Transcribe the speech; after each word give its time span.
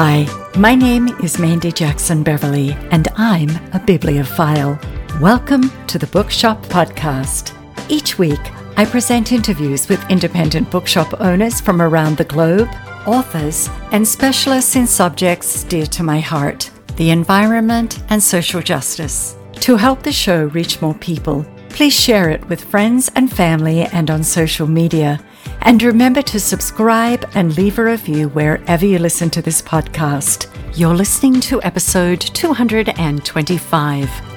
Hi, 0.00 0.28
my 0.56 0.76
name 0.76 1.08
is 1.24 1.40
Mandy 1.40 1.72
Jackson 1.72 2.22
Beverly, 2.22 2.70
and 2.92 3.08
I'm 3.16 3.50
a 3.72 3.82
bibliophile. 3.84 4.78
Welcome 5.20 5.72
to 5.88 5.98
the 5.98 6.06
Bookshop 6.06 6.64
Podcast. 6.66 7.52
Each 7.90 8.16
week, 8.16 8.38
I 8.76 8.84
present 8.84 9.32
interviews 9.32 9.88
with 9.88 10.08
independent 10.08 10.70
bookshop 10.70 11.20
owners 11.20 11.60
from 11.60 11.82
around 11.82 12.16
the 12.16 12.26
globe, 12.26 12.68
authors, 13.08 13.68
and 13.90 14.06
specialists 14.06 14.76
in 14.76 14.86
subjects 14.86 15.64
dear 15.64 15.86
to 15.86 16.04
my 16.04 16.20
heart 16.20 16.70
the 16.94 17.10
environment 17.10 18.00
and 18.08 18.22
social 18.22 18.62
justice. 18.62 19.34
To 19.62 19.74
help 19.74 20.04
the 20.04 20.12
show 20.12 20.44
reach 20.44 20.80
more 20.80 20.94
people, 20.94 21.44
please 21.70 21.98
share 21.98 22.30
it 22.30 22.48
with 22.48 22.62
friends 22.62 23.10
and 23.16 23.32
family 23.32 23.80
and 23.82 24.12
on 24.12 24.22
social 24.22 24.68
media. 24.68 25.18
And 25.62 25.82
remember 25.82 26.22
to 26.22 26.40
subscribe 26.40 27.28
and 27.34 27.56
leave 27.56 27.78
a 27.78 27.84
review 27.84 28.28
wherever 28.28 28.86
you 28.86 28.98
listen 28.98 29.28
to 29.30 29.42
this 29.42 29.60
podcast. 29.60 30.46
You're 30.76 30.94
listening 30.94 31.40
to 31.42 31.62
episode 31.62 32.20
225. 32.20 34.27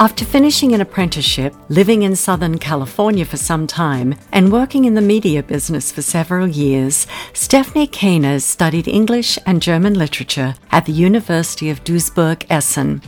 After 0.00 0.24
finishing 0.24 0.72
an 0.72 0.80
apprenticeship, 0.80 1.54
living 1.68 2.00
in 2.04 2.16
Southern 2.16 2.56
California 2.58 3.26
for 3.26 3.36
some 3.36 3.66
time, 3.66 4.14
and 4.32 4.50
working 4.50 4.86
in 4.86 4.94
the 4.94 5.02
media 5.02 5.42
business 5.42 5.92
for 5.92 6.00
several 6.00 6.48
years, 6.48 7.06
Stefanie 7.34 7.86
Caeners 7.86 8.42
studied 8.42 8.88
English 8.88 9.38
and 9.44 9.60
German 9.60 9.92
literature 9.92 10.54
at 10.70 10.86
the 10.86 10.92
University 10.92 11.68
of 11.68 11.84
Duisburg-Essen. 11.84 13.02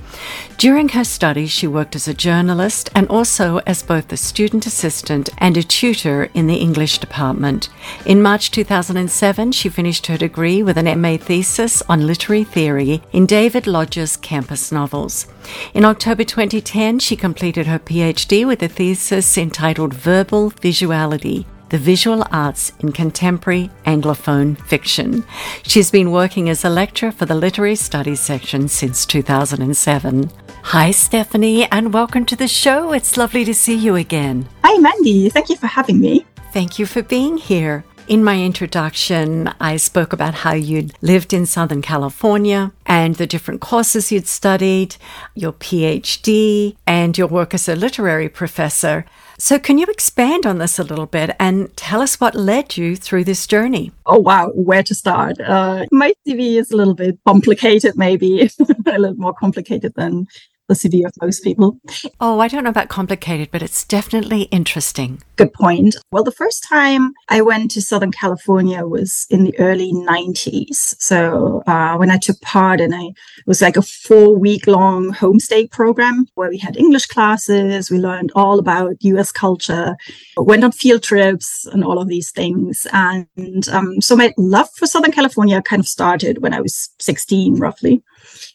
During 0.59 0.91
her 0.91 1.03
studies, 1.03 1.51
she 1.51 1.67
worked 1.67 1.97
as 1.97 2.09
a 2.09 2.13
journalist 2.13 2.91
and 2.95 3.09
also 3.09 3.61
as 3.67 3.83
both 3.83 4.13
a 4.13 4.19
student 4.19 4.67
assistant 4.67 5.31
and 5.39 5.57
a 5.57 5.63
tutor 5.63 6.25
in 6.35 6.47
the 6.47 6.57
English 6.57 6.99
department. 6.99 7.71
In 8.05 8.21
March 8.21 8.51
2007, 8.51 9.53
she 9.53 9.71
finished 9.71 10.09
her 10.09 10.19
degree 10.19 10.63
with 10.63 10.77
an 10.77 11.01
MA 11.01 11.17
thesis 11.17 11.83
on 11.89 12.07
literary 12.07 12.45
theory 12.45 13.01
in 13.15 13.25
David 13.25 13.67
Lodge's 13.67 14.19
campus 14.19 14.71
novels. 14.71 15.32
In 15.75 15.85
October 15.85 16.25
2010, 16.25 16.99
she 16.99 17.17
completed 17.17 17.67
her 17.67 17.79
PhD 17.79 18.47
with 18.47 18.63
a 18.63 18.69
thesis 18.69 19.39
entitled 19.39 19.95
Verbal 19.95 20.51
Visuality 20.51 21.47
the 21.73 21.79
visual 21.79 22.23
arts 22.31 22.71
in 22.81 22.93
contemporary 22.93 23.71
Anglophone 23.87 24.61
fiction. 24.67 25.25
She's 25.63 25.91
been 25.91 26.13
working 26.13 26.51
as 26.51 26.67
a 26.67 26.69
lecturer 26.69 27.11
for 27.11 27.25
the 27.25 27.35
literary 27.35 27.77
studies 27.77 28.21
section 28.21 28.69
since 28.69 29.07
2007. 29.07 30.31
Hi, 30.65 30.91
Stefanie, 30.91 31.67
and 31.73 31.95
welcome 31.95 32.27
to 32.27 32.37
the 32.37 32.47
show. 32.47 32.93
It's 32.93 33.17
lovely 33.17 33.47
to 33.47 33.55
see 33.55 33.75
you 33.75 33.97
again. 33.97 34.47
Hi, 34.63 34.77
Mandy. 34.77 35.31
Thank 35.31 35.49
you 35.49 35.57
for 35.57 35.67
having 35.67 35.99
me. 35.99 36.27
Thank 36.53 36.79
you 36.79 36.85
for 36.85 37.03
being 37.03 37.39
here. 37.39 37.87
In 38.09 38.25
my 38.25 38.43
introduction, 38.43 39.49
I 39.61 39.77
spoke 39.77 40.13
about 40.13 40.35
how 40.35 40.55
you'd 40.55 40.93
lived 41.03 41.33
in 41.33 41.47
Southern 41.47 41.83
California 41.83 42.73
and 42.85 43.15
the 43.15 43.29
different 43.29 43.61
courses 43.61 44.11
you'd 44.11 44.27
studied, 44.27 44.97
your 45.37 45.53
PhD, 45.53 46.77
and 46.85 47.17
your 47.17 47.29
work 47.29 47.55
as 47.55 47.69
a 47.69 47.77
literary 47.77 48.29
professor. 48.29 49.07
So, 49.39 49.59
can 49.59 49.79
you 49.79 49.87
expand 49.87 50.47
on 50.47 50.59
this 50.59 50.79
a 50.79 50.85
little 50.85 51.07
bit 51.07 51.35
and 51.39 51.75
tell 51.77 52.03
us 52.03 52.21
what 52.21 52.35
led 52.35 52.77
you 52.77 52.97
through 52.97 53.25
this 53.25 53.47
journey? 53.47 53.93
Oh, 54.05 54.19
wow. 54.19 54.49
Where 54.49 54.83
to 54.83 54.95
start? 54.95 55.41
Uh, 55.41 55.87
my 55.93 56.13
CV 56.27 56.59
is 56.59 56.71
a 56.73 56.77
little 56.77 56.95
bit 56.95 57.19
complicated, 57.27 57.97
maybe 57.97 58.43
a 58.87 58.99
little 58.99 59.17
more 59.17 59.35
complicated 59.35 59.95
than 59.97 60.27
of 60.73 61.13
most 61.21 61.43
people. 61.43 61.79
Oh, 62.21 62.41
I 62.41 62.49
don't 62.49 62.65
know 62.65 62.71
about 62.71 62.89
complicated, 62.89 63.51
but 63.51 63.63
it's 63.63 63.85
definitely 63.85 64.43
interesting. 64.43 65.23
Good 65.37 65.53
point. 65.53 65.97
Well, 66.11 66.25
the 66.25 66.33
first 66.33 66.63
time 66.63 67.13
I 67.29 67.43
went 67.43 67.71
to 67.73 67.83
Southern 67.83 68.13
California 68.13 68.87
was 68.87 69.27
in 69.31 69.45
the 69.45 69.59
early 69.59 69.93
90s. 69.93 70.95
So 70.99 71.63
uh, 71.67 71.97
when 71.97 72.11
I 72.11 72.19
took 72.19 72.41
part 72.41 72.81
and 72.81 72.95
it 72.95 73.15
was 73.47 73.63
like 73.63 73.77
a 73.77 73.83
four 73.83 74.37
week 74.37 74.67
long 74.67 75.13
homestay 75.13 75.71
program 75.71 76.27
where 76.35 76.51
we 76.51 76.59
had 76.59 76.77
English 76.77 77.07
classes. 77.07 77.91
We 77.91 77.99
learned 77.99 78.33
all 78.35 78.59
about 78.59 78.97
US 79.01 79.33
culture, 79.33 79.97
went 80.37 80.65
on 80.65 80.73
field 80.73 81.03
trips 81.03 81.67
and 81.73 81.85
all 81.85 81.99
of 81.99 82.09
these 82.09 82.31
things. 82.31 82.87
And 82.93 83.69
um, 83.69 84.01
so 84.01 84.17
my 84.17 84.33
love 84.37 84.69
for 84.77 84.87
Southern 84.87 85.13
California 85.13 85.63
kind 85.63 85.81
of 85.81 85.89
started 85.89 86.43
when 86.43 86.55
I 86.55 86.61
was 86.61 86.91
16, 87.01 87.57
roughly. 87.57 88.03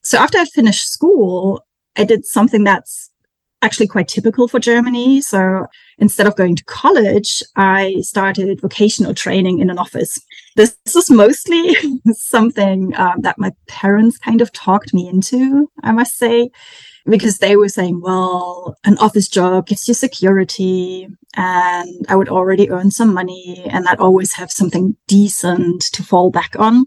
So 0.03 0.17
after 0.17 0.37
I 0.37 0.45
finished 0.45 0.89
school, 0.89 1.61
I 1.97 2.03
did 2.03 2.25
something 2.25 2.63
that's 2.63 3.11
actually 3.61 3.87
quite 3.87 4.07
typical 4.07 4.47
for 4.47 4.59
Germany. 4.59 5.19
So 5.21 5.65
instead 5.97 6.27
of 6.27 6.35
going 6.35 6.55
to 6.55 6.63
college, 6.65 7.41
I 7.55 8.01
started 8.01 8.61
vocational 8.61 9.15
training 9.15 9.59
in 9.59 9.69
an 9.69 9.79
office. 9.79 10.19
This 10.55 10.77
is 10.85 11.09
mostly 11.09 11.75
something 12.13 12.95
um, 12.95 13.21
that 13.21 13.39
my 13.39 13.51
parents 13.67 14.17
kind 14.17 14.41
of 14.41 14.51
talked 14.53 14.93
me 14.93 15.07
into, 15.07 15.71
I 15.83 15.91
must 15.91 16.17
say, 16.17 16.51
because 17.05 17.39
they 17.39 17.55
were 17.55 17.69
saying, 17.69 18.01
well, 18.01 18.75
an 18.83 18.97
office 18.99 19.27
job 19.27 19.67
gives 19.67 19.87
you 19.87 19.93
security 19.93 21.07
and 21.35 22.05
I 22.09 22.15
would 22.15 22.29
already 22.29 22.69
earn 22.69 22.91
some 22.91 23.13
money 23.13 23.65
and 23.69 23.87
I'd 23.87 23.99
always 23.99 24.33
have 24.33 24.51
something 24.51 24.95
decent 25.07 25.81
to 25.93 26.03
fall 26.03 26.29
back 26.29 26.55
on. 26.59 26.85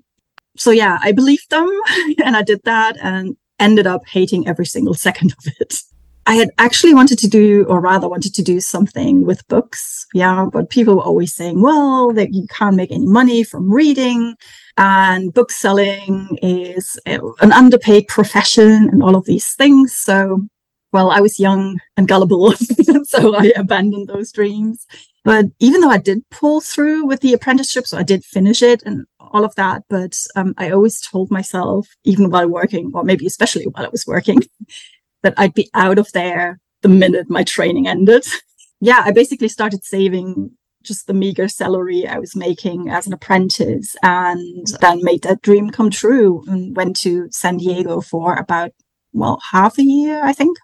So 0.57 0.71
yeah, 0.71 0.99
I 1.03 1.13
believed 1.13 1.51
them 1.51 1.69
and 2.25 2.37
I 2.37 2.43
did 2.43 2.61
that. 2.65 2.97
And 3.03 3.37
ended 3.61 3.87
up 3.87 4.03
hating 4.07 4.49
every 4.49 4.67
single 4.67 4.95
second 5.07 5.33
of 5.39 5.53
it. 5.61 5.81
I 6.27 6.35
had 6.35 6.51
actually 6.59 6.95
wanted 6.95 7.19
to 7.21 7.29
do, 7.29 7.65
or 7.69 7.81
rather 7.81 8.09
wanted 8.09 8.35
to 8.35 8.43
do 8.43 8.61
something 8.61 9.25
with 9.25 9.47
books. 9.49 10.07
Yeah. 10.15 10.47
But 10.53 10.71
people 10.71 10.97
were 10.97 11.03
always 11.03 11.35
saying, 11.35 11.61
well, 11.61 12.13
that 12.13 12.35
you 12.35 12.47
can't 12.49 12.77
make 12.77 12.93
any 12.93 13.07
money 13.07 13.43
from 13.43 13.73
reading 13.73 14.37
and 14.77 15.35
book 15.35 15.51
selling 15.51 16.39
is 16.43 16.99
an 17.07 17.53
underpaid 17.53 18.09
profession 18.09 18.89
and 18.91 19.03
all 19.03 19.15
of 19.15 19.27
these 19.27 19.53
things. 19.55 19.95
So, 19.95 20.47
well, 20.93 21.11
I 21.11 21.21
was 21.21 21.39
young 21.39 21.79
and 21.97 22.09
gullible. 22.09 22.53
so 23.05 23.35
I 23.35 23.53
abandoned 23.57 24.09
those 24.09 24.33
dreams. 24.33 24.87
But 25.25 25.47
even 25.59 25.81
though 25.81 25.91
I 25.91 25.99
did 25.99 26.29
pull 26.31 26.61
through 26.61 27.05
with 27.05 27.21
the 27.21 27.35
apprenticeship, 27.35 27.87
so 27.87 27.99
I 27.99 28.03
did 28.03 28.25
finish 28.25 28.63
it 28.63 28.83
and 28.85 29.05
all 29.21 29.45
of 29.45 29.55
that. 29.57 29.83
But 29.89 30.17
um, 30.35 30.55
I 30.57 30.71
always 30.71 31.01
told 31.01 31.31
myself, 31.31 31.89
even 32.05 32.31
while 32.31 32.49
working, 32.49 32.91
or 32.95 33.05
maybe 33.05 33.27
especially 33.27 33.65
while 33.65 33.85
I 33.85 33.91
was 33.91 34.07
working, 34.07 34.43
that 35.23 35.35
I'd 35.37 35.55
be 35.55 35.69
out 35.75 35.99
of 35.99 36.11
there 36.13 36.59
the 36.83 36.89
minute 36.89 37.29
my 37.29 37.45
training 37.45 37.87
ended. 37.87 38.25
yeah, 38.81 39.03
I 39.05 39.13
basically 39.13 39.49
started 39.49 39.85
saving 39.85 40.53
just 40.83 41.07
the 41.07 41.13
meager 41.13 41.47
salary 41.47 42.07
I 42.07 42.19
was 42.19 42.35
making 42.35 42.89
as 42.89 43.07
an 43.07 43.13
apprentice 43.13 43.95
and 44.03 44.67
then 44.81 45.05
made 45.05 45.23
that 45.25 45.43
dream 45.43 45.69
come 45.69 45.91
true 45.91 46.43
and 46.49 46.75
went 46.75 46.97
to 47.01 47.29
San 47.31 47.59
Diego 47.59 48.01
for 48.01 48.35
about, 48.35 48.71
well, 49.13 49.41
half 49.53 49.79
a 49.79 49.83
year, 49.83 50.25
I 50.25 50.33
think, 50.33 50.57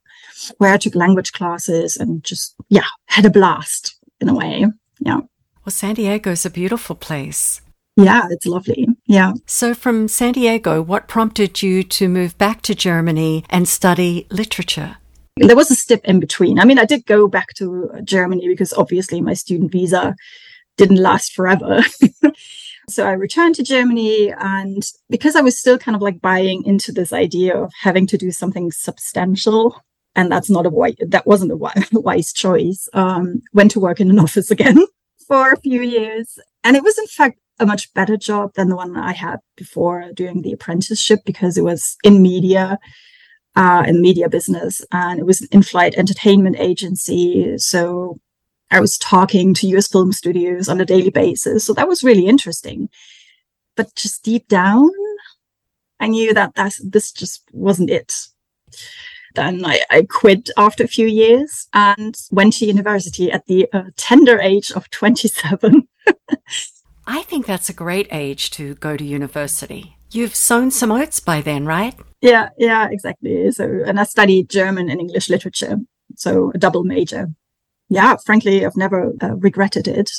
where 0.58 0.72
I 0.72 0.76
took 0.76 0.94
language 0.94 1.32
classes 1.32 1.96
and 1.96 2.22
just, 2.24 2.54
yeah, 2.68 2.86
had 3.06 3.26
a 3.26 3.30
blast 3.30 3.98
in 4.20 4.28
a 4.28 4.34
way. 4.34 4.66
Yeah. 5.00 5.20
Well, 5.64 5.70
San 5.70 5.94
Diego 5.94 6.30
is 6.30 6.46
a 6.46 6.50
beautiful 6.50 6.96
place. 6.96 7.60
Yeah, 7.96 8.26
it's 8.30 8.46
lovely. 8.46 8.86
Yeah. 9.06 9.32
So, 9.46 9.72
from 9.74 10.06
San 10.08 10.32
Diego, 10.32 10.82
what 10.82 11.08
prompted 11.08 11.62
you 11.62 11.82
to 11.82 12.08
move 12.08 12.36
back 12.36 12.60
to 12.62 12.74
Germany 12.74 13.44
and 13.48 13.66
study 13.66 14.26
literature? 14.30 14.98
There 15.38 15.56
was 15.56 15.70
a 15.70 15.74
step 15.74 16.02
in 16.04 16.20
between. 16.20 16.58
I 16.58 16.64
mean, 16.64 16.78
I 16.78 16.84
did 16.84 17.06
go 17.06 17.26
back 17.26 17.54
to 17.54 17.90
Germany 18.04 18.48
because 18.48 18.72
obviously 18.74 19.20
my 19.20 19.34
student 19.34 19.72
visa 19.72 20.14
didn't 20.76 20.96
last 20.96 21.32
forever. 21.32 21.82
so 22.88 23.06
I 23.06 23.12
returned 23.12 23.54
to 23.56 23.62
Germany 23.62 24.32
and 24.38 24.82
because 25.10 25.36
I 25.36 25.40
was 25.40 25.58
still 25.58 25.78
kind 25.78 25.96
of 25.96 26.02
like 26.02 26.20
buying 26.20 26.64
into 26.64 26.92
this 26.92 27.12
idea 27.12 27.56
of 27.56 27.72
having 27.80 28.06
to 28.08 28.18
do 28.18 28.30
something 28.30 28.70
substantial 28.70 29.82
and 30.14 30.32
that's 30.32 30.48
not 30.48 30.66
a 30.66 30.70
wise, 30.70 30.94
that 31.06 31.26
wasn't 31.26 31.52
a 31.52 31.56
wise 32.00 32.32
choice. 32.32 32.88
Um, 32.92 33.42
went 33.52 33.70
to 33.72 33.80
work 33.80 34.00
in 34.00 34.10
an 34.10 34.18
office 34.26 34.50
again 34.50 34.78
for 35.26 35.52
a 35.52 35.60
few 35.60 35.82
years. 35.82 36.38
And 36.64 36.76
it 36.76 36.82
was 36.82 36.98
in 36.98 37.06
fact 37.06 37.38
a 37.58 37.66
much 37.66 37.92
better 37.94 38.16
job 38.16 38.52
than 38.54 38.68
the 38.68 38.76
one 38.76 38.96
I 38.96 39.12
had 39.12 39.38
before 39.56 40.10
doing 40.14 40.42
the 40.42 40.52
apprenticeship 40.52 41.20
because 41.24 41.56
it 41.56 41.64
was 41.64 41.96
in 42.04 42.22
media, 42.22 42.78
uh, 43.56 43.84
in 43.86 44.02
media 44.02 44.28
business, 44.28 44.84
and 44.92 45.18
it 45.18 45.24
was 45.26 45.40
an 45.40 45.48
in-flight 45.52 45.94
entertainment 45.96 46.56
agency. 46.58 47.56
So 47.56 48.18
I 48.70 48.80
was 48.80 48.98
talking 48.98 49.54
to 49.54 49.66
US 49.68 49.88
film 49.88 50.12
studios 50.12 50.68
on 50.68 50.80
a 50.80 50.84
daily 50.84 51.10
basis. 51.10 51.64
So 51.64 51.72
that 51.74 51.88
was 51.88 52.04
really 52.04 52.26
interesting. 52.26 52.88
But 53.76 53.94
just 53.94 54.24
deep 54.24 54.48
down, 54.48 54.90
I 56.00 56.08
knew 56.08 56.34
that 56.34 56.54
that's, 56.54 56.78
this 56.78 57.12
just 57.12 57.42
wasn't 57.52 57.90
it. 57.90 58.12
Then 59.34 59.64
I, 59.64 59.82
I 59.90 60.06
quit 60.08 60.48
after 60.56 60.82
a 60.82 60.88
few 60.88 61.06
years 61.06 61.68
and 61.74 62.16
went 62.30 62.54
to 62.54 62.66
university 62.66 63.30
at 63.30 63.46
the 63.46 63.68
uh, 63.72 63.90
tender 63.96 64.40
age 64.40 64.72
of 64.72 64.88
27. 64.90 65.86
I 67.06 67.22
think 67.22 67.46
that's 67.46 67.68
a 67.68 67.74
great 67.74 68.08
age 68.10 68.50
to 68.52 68.74
go 68.76 68.96
to 68.96 69.04
university. 69.04 69.96
You've 70.10 70.34
sown 70.34 70.70
some 70.70 70.90
oats 70.90 71.20
by 71.20 71.40
then, 71.40 71.66
right? 71.66 71.94
Yeah, 72.20 72.48
yeah, 72.56 72.88
exactly. 72.90 73.50
So, 73.52 73.82
and 73.86 74.00
I 74.00 74.04
studied 74.04 74.48
German 74.48 74.88
and 74.88 75.00
English 75.00 75.28
literature, 75.28 75.76
so 76.16 76.50
a 76.54 76.58
double 76.58 76.84
major. 76.84 77.28
Yeah, 77.88 78.16
frankly, 78.24 78.64
I've 78.66 78.76
never 78.76 79.12
uh, 79.22 79.36
regretted 79.36 79.86
it. 79.88 80.10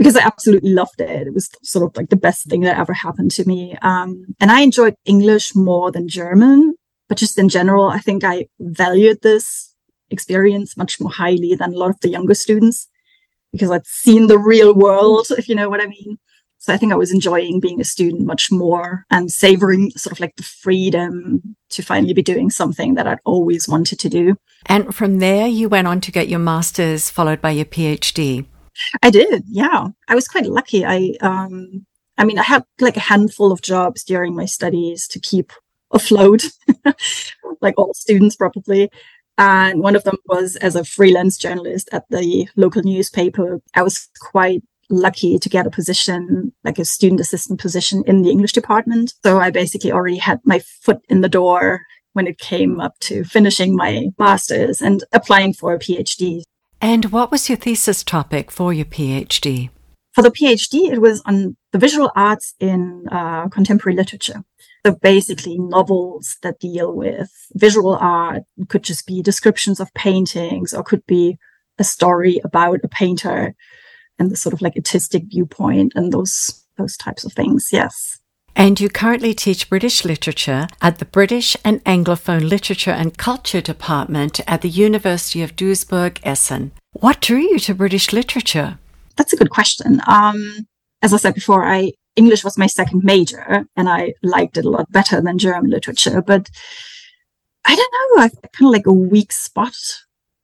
because 0.00 0.16
I 0.16 0.24
absolutely 0.24 0.72
loved 0.72 0.98
it. 0.98 1.26
It 1.26 1.34
was 1.34 1.50
sort 1.62 1.84
of 1.84 1.94
like 1.94 2.08
the 2.08 2.16
best 2.16 2.48
thing 2.48 2.62
that 2.62 2.78
ever 2.78 2.94
happened 2.94 3.32
to 3.32 3.44
me. 3.44 3.76
Um, 3.82 4.24
and 4.40 4.50
I 4.50 4.62
enjoyed 4.62 4.94
English 5.04 5.54
more 5.54 5.92
than 5.92 6.08
German, 6.08 6.74
but 7.06 7.18
just 7.18 7.38
in 7.38 7.50
general, 7.50 7.84
I 7.84 7.98
think 7.98 8.24
I 8.24 8.46
valued 8.58 9.18
this 9.20 9.74
experience 10.08 10.74
much 10.74 11.00
more 11.00 11.10
highly 11.10 11.54
than 11.54 11.74
a 11.74 11.76
lot 11.76 11.90
of 11.90 12.00
the 12.00 12.08
younger 12.08 12.34
students 12.34 12.88
because 13.52 13.70
I'd 13.70 13.86
seen 13.86 14.26
the 14.26 14.38
real 14.38 14.74
world, 14.74 15.26
if 15.36 15.50
you 15.50 15.54
know 15.54 15.68
what 15.68 15.82
I 15.82 15.86
mean. 15.86 16.18
So 16.60 16.74
I 16.74 16.76
think 16.76 16.92
I 16.92 16.96
was 16.96 17.10
enjoying 17.10 17.58
being 17.58 17.80
a 17.80 17.84
student 17.84 18.26
much 18.26 18.52
more 18.52 19.06
and 19.10 19.32
savoring 19.32 19.90
sort 19.92 20.12
of 20.12 20.20
like 20.20 20.36
the 20.36 20.42
freedom 20.42 21.56
to 21.70 21.82
finally 21.82 22.12
be 22.12 22.22
doing 22.22 22.50
something 22.50 22.94
that 22.94 23.06
I'd 23.06 23.18
always 23.24 23.66
wanted 23.66 23.98
to 24.00 24.10
do. 24.10 24.36
And 24.66 24.94
from 24.94 25.20
there, 25.20 25.46
you 25.46 25.70
went 25.70 25.88
on 25.88 26.02
to 26.02 26.12
get 26.12 26.28
your 26.28 26.38
master's, 26.38 27.08
followed 27.08 27.40
by 27.40 27.52
your 27.52 27.64
PhD. 27.64 28.44
I 29.02 29.08
did, 29.08 29.44
yeah. 29.48 29.88
I 30.06 30.14
was 30.14 30.28
quite 30.28 30.44
lucky. 30.44 30.84
I, 30.84 31.14
um, 31.22 31.86
I 32.18 32.24
mean, 32.24 32.38
I 32.38 32.42
had 32.42 32.64
like 32.78 32.98
a 32.98 33.00
handful 33.00 33.52
of 33.52 33.62
jobs 33.62 34.04
during 34.04 34.36
my 34.36 34.44
studies 34.44 35.08
to 35.08 35.18
keep 35.18 35.54
afloat, 35.92 36.44
like 37.62 37.78
all 37.78 37.94
students 37.94 38.36
probably. 38.36 38.90
And 39.38 39.80
one 39.80 39.96
of 39.96 40.04
them 40.04 40.18
was 40.26 40.56
as 40.56 40.76
a 40.76 40.84
freelance 40.84 41.38
journalist 41.38 41.88
at 41.92 42.04
the 42.10 42.46
local 42.56 42.82
newspaper. 42.82 43.62
I 43.74 43.82
was 43.82 44.10
quite 44.20 44.62
lucky 44.90 45.38
to 45.38 45.48
get 45.48 45.66
a 45.66 45.70
position, 45.70 46.52
like 46.64 46.78
a 46.78 46.84
student 46.84 47.20
assistant 47.20 47.60
position 47.60 48.02
in 48.06 48.22
the 48.22 48.30
English 48.30 48.52
department. 48.52 49.14
So 49.22 49.38
I 49.38 49.50
basically 49.50 49.92
already 49.92 50.18
had 50.18 50.40
my 50.44 50.60
foot 50.82 51.00
in 51.08 51.20
the 51.20 51.28
door 51.28 51.82
when 52.12 52.26
it 52.26 52.38
came 52.38 52.80
up 52.80 52.98
to 53.00 53.24
finishing 53.24 53.76
my 53.76 54.08
master's 54.18 54.82
and 54.82 55.04
applying 55.12 55.54
for 55.54 55.72
a 55.72 55.78
PhD. 55.78 56.42
And 56.80 57.06
what 57.06 57.30
was 57.30 57.48
your 57.48 57.56
thesis 57.56 58.02
topic 58.02 58.50
for 58.50 58.72
your 58.72 58.86
PhD? 58.86 59.70
For 60.12 60.22
the 60.22 60.30
PhD, 60.30 60.90
it 60.90 61.00
was 61.00 61.22
on 61.24 61.56
the 61.72 61.78
visual 61.78 62.10
arts 62.16 62.54
in 62.58 63.06
uh, 63.12 63.48
contemporary 63.48 63.96
literature. 63.96 64.42
So 64.84 64.94
basically 64.94 65.58
novels 65.58 66.38
that 66.42 66.58
deal 66.58 66.92
with 66.94 67.30
visual 67.52 67.96
art 68.00 68.42
it 68.56 68.68
could 68.70 68.82
just 68.82 69.06
be 69.06 69.22
descriptions 69.22 69.78
of 69.78 69.92
paintings 69.94 70.72
or 70.72 70.82
could 70.82 71.04
be 71.06 71.36
a 71.78 71.84
story 71.84 72.40
about 72.44 72.80
a 72.82 72.88
painter 72.88 73.54
and 74.20 74.30
the 74.30 74.36
sort 74.36 74.52
of 74.52 74.62
like 74.62 74.76
artistic 74.76 75.24
viewpoint 75.24 75.92
and 75.96 76.12
those 76.12 76.64
those 76.76 76.96
types 76.96 77.24
of 77.24 77.32
things. 77.32 77.70
Yes. 77.72 78.18
And 78.56 78.80
you 78.80 78.88
currently 78.88 79.32
teach 79.32 79.70
British 79.70 80.04
literature 80.04 80.68
at 80.82 80.98
the 80.98 81.04
British 81.04 81.56
and 81.64 81.82
Anglophone 81.84 82.48
Literature 82.48 82.90
and 82.90 83.16
Culture 83.16 83.60
Department 83.60 84.40
at 84.46 84.60
the 84.62 84.68
University 84.68 85.42
of 85.42 85.56
Duisburg 85.56 86.18
Essen. 86.22 86.72
What 86.92 87.20
drew 87.20 87.38
you 87.38 87.58
to 87.60 87.74
British 87.74 88.12
literature? 88.12 88.78
That's 89.16 89.32
a 89.32 89.36
good 89.36 89.50
question. 89.50 90.00
Um, 90.06 90.66
as 91.02 91.14
I 91.14 91.18
said 91.18 91.34
before, 91.34 91.64
I 91.64 91.92
English 92.16 92.44
was 92.44 92.58
my 92.58 92.66
second 92.66 93.04
major, 93.04 93.66
and 93.76 93.88
I 93.88 94.14
liked 94.22 94.58
it 94.58 94.64
a 94.64 94.70
lot 94.70 94.90
better 94.90 95.20
than 95.20 95.38
German 95.38 95.70
literature. 95.70 96.20
But 96.20 96.50
I 97.64 97.76
don't 97.76 97.94
know, 97.94 98.22
I've 98.22 98.52
kind 98.52 98.68
of 98.68 98.72
like 98.72 98.86
a 98.86 98.92
weak 98.92 99.32
spot 99.32 99.76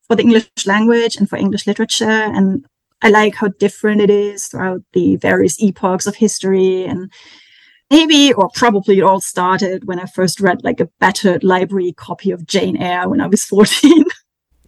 for 0.06 0.14
the 0.14 0.22
English 0.22 0.48
language 0.64 1.16
and 1.16 1.28
for 1.28 1.36
English 1.36 1.66
literature, 1.66 2.04
and 2.04 2.64
I 3.02 3.10
like 3.10 3.34
how 3.34 3.48
different 3.58 4.00
it 4.00 4.10
is 4.10 4.46
throughout 4.46 4.82
the 4.92 5.16
various 5.16 5.62
epochs 5.62 6.06
of 6.06 6.16
history. 6.16 6.84
And 6.84 7.12
maybe, 7.90 8.32
or 8.32 8.50
probably 8.54 8.98
it 8.98 9.02
all 9.02 9.20
started 9.20 9.86
when 9.86 10.00
I 10.00 10.06
first 10.06 10.40
read 10.40 10.64
like 10.64 10.80
a 10.80 10.88
battered 10.98 11.44
library 11.44 11.92
copy 11.92 12.30
of 12.30 12.46
Jane 12.46 12.76
Eyre 12.76 13.08
when 13.08 13.20
I 13.20 13.26
was 13.26 13.44
14. 13.46 14.04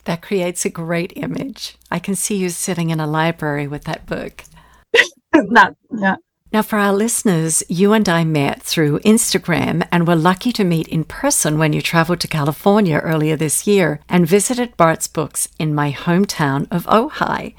That 0.04 0.22
creates 0.22 0.64
a 0.64 0.70
great 0.70 1.12
image. 1.16 1.76
I 1.90 1.98
can 1.98 2.14
see 2.14 2.36
you 2.36 2.48
sitting 2.48 2.90
in 2.90 3.00
a 3.00 3.06
library 3.06 3.66
with 3.66 3.84
that 3.84 4.06
book. 4.06 4.44
that, 5.32 5.76
yeah. 5.98 6.16
Now, 6.50 6.62
for 6.62 6.78
our 6.78 6.94
listeners, 6.94 7.62
you 7.68 7.92
and 7.92 8.08
I 8.08 8.24
met 8.24 8.62
through 8.62 9.00
Instagram 9.00 9.86
and 9.92 10.08
were 10.08 10.16
lucky 10.16 10.50
to 10.52 10.64
meet 10.64 10.88
in 10.88 11.04
person 11.04 11.58
when 11.58 11.74
you 11.74 11.82
traveled 11.82 12.20
to 12.20 12.28
California 12.28 13.00
earlier 13.00 13.36
this 13.36 13.66
year 13.66 14.00
and 14.08 14.26
visited 14.26 14.74
Bart's 14.78 15.08
Books 15.08 15.48
in 15.58 15.74
my 15.74 15.92
hometown 15.92 16.66
of 16.70 16.86
Ojai. 16.86 17.54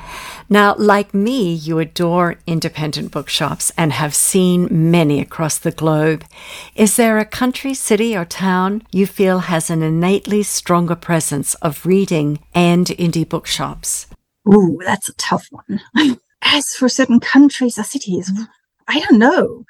Now, 0.50 0.74
like 0.76 1.14
me, 1.14 1.54
you 1.54 1.78
adore 1.78 2.38
independent 2.48 3.12
bookshops 3.12 3.72
and 3.78 3.94
have 3.94 4.16
seen 4.16 4.68
many 4.90 5.22
across 5.22 5.60
the 5.60 5.72
globe. 5.72 6.26
Is 6.74 6.96
there 6.96 7.20
a 7.20 7.26
country, 7.26 7.76
city, 7.76 8.18
or 8.18 8.26
town 8.26 8.82
you 8.92 9.06
feel 9.06 9.40
has 9.40 9.70
an 9.70 9.84
innately 9.84 10.42
stronger 10.42 10.96
presence 10.96 11.54
of 11.56 11.86
reading 11.86 12.40
and 12.56 12.88
indie 12.88 13.30
bookshops? 13.30 14.08
Ooh, 14.52 14.80
that's 14.84 15.10
a 15.10 15.14
tough 15.14 15.46
one. 15.52 15.80
As 16.42 16.74
for 16.74 16.90
certain 16.90 17.20
countries 17.20 17.78
or 17.78 17.84
cities, 17.84 18.32
I 18.90 19.00
don't 19.00 19.20
know. 19.20 19.64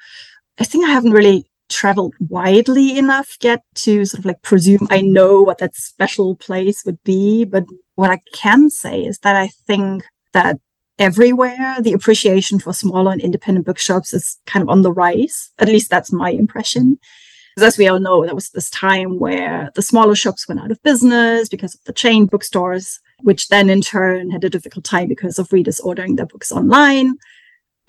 I 0.58 0.64
think 0.64 0.84
I 0.84 0.90
haven't 0.90 1.12
really 1.12 1.46
traveled 1.68 2.14
widely 2.18 2.98
enough 2.98 3.36
yet 3.42 3.62
to 3.74 4.04
sort 4.04 4.18
of 4.18 4.24
like 4.24 4.42
presume 4.42 4.88
I 4.90 5.02
know 5.02 5.40
what 5.40 5.58
that 5.58 5.76
special 5.76 6.34
place 6.36 6.82
would 6.84 7.02
be. 7.04 7.44
But 7.44 7.64
what 7.94 8.10
I 8.10 8.20
can 8.34 8.70
say 8.70 9.02
is 9.04 9.18
that 9.18 9.36
I 9.36 9.48
think 9.66 10.04
that 10.32 10.58
everywhere 10.98 11.76
the 11.80 11.92
appreciation 11.92 12.58
for 12.58 12.72
smaller 12.72 13.12
and 13.12 13.20
independent 13.20 13.66
bookshops 13.66 14.12
is 14.12 14.38
kind 14.46 14.62
of 14.62 14.68
on 14.68 14.82
the 14.82 14.92
rise. 14.92 15.50
At 15.58 15.68
least 15.68 15.90
that's 15.90 16.12
my 16.12 16.30
impression. 16.30 16.98
Because 17.54 17.74
as 17.74 17.78
we 17.78 17.88
all 17.88 18.00
know, 18.00 18.24
there 18.24 18.34
was 18.34 18.50
this 18.50 18.70
time 18.70 19.18
where 19.18 19.70
the 19.74 19.82
smaller 19.82 20.14
shops 20.14 20.48
went 20.48 20.60
out 20.60 20.70
of 20.70 20.82
business 20.82 21.48
because 21.48 21.74
of 21.74 21.80
the 21.84 21.92
chain 21.92 22.26
bookstores, 22.26 23.00
which 23.22 23.48
then 23.48 23.68
in 23.68 23.80
turn 23.80 24.30
had 24.30 24.44
a 24.44 24.50
difficult 24.50 24.84
time 24.84 25.08
because 25.08 25.38
of 25.38 25.52
readers 25.52 25.80
ordering 25.80 26.16
their 26.16 26.26
books 26.26 26.52
online. 26.52 27.14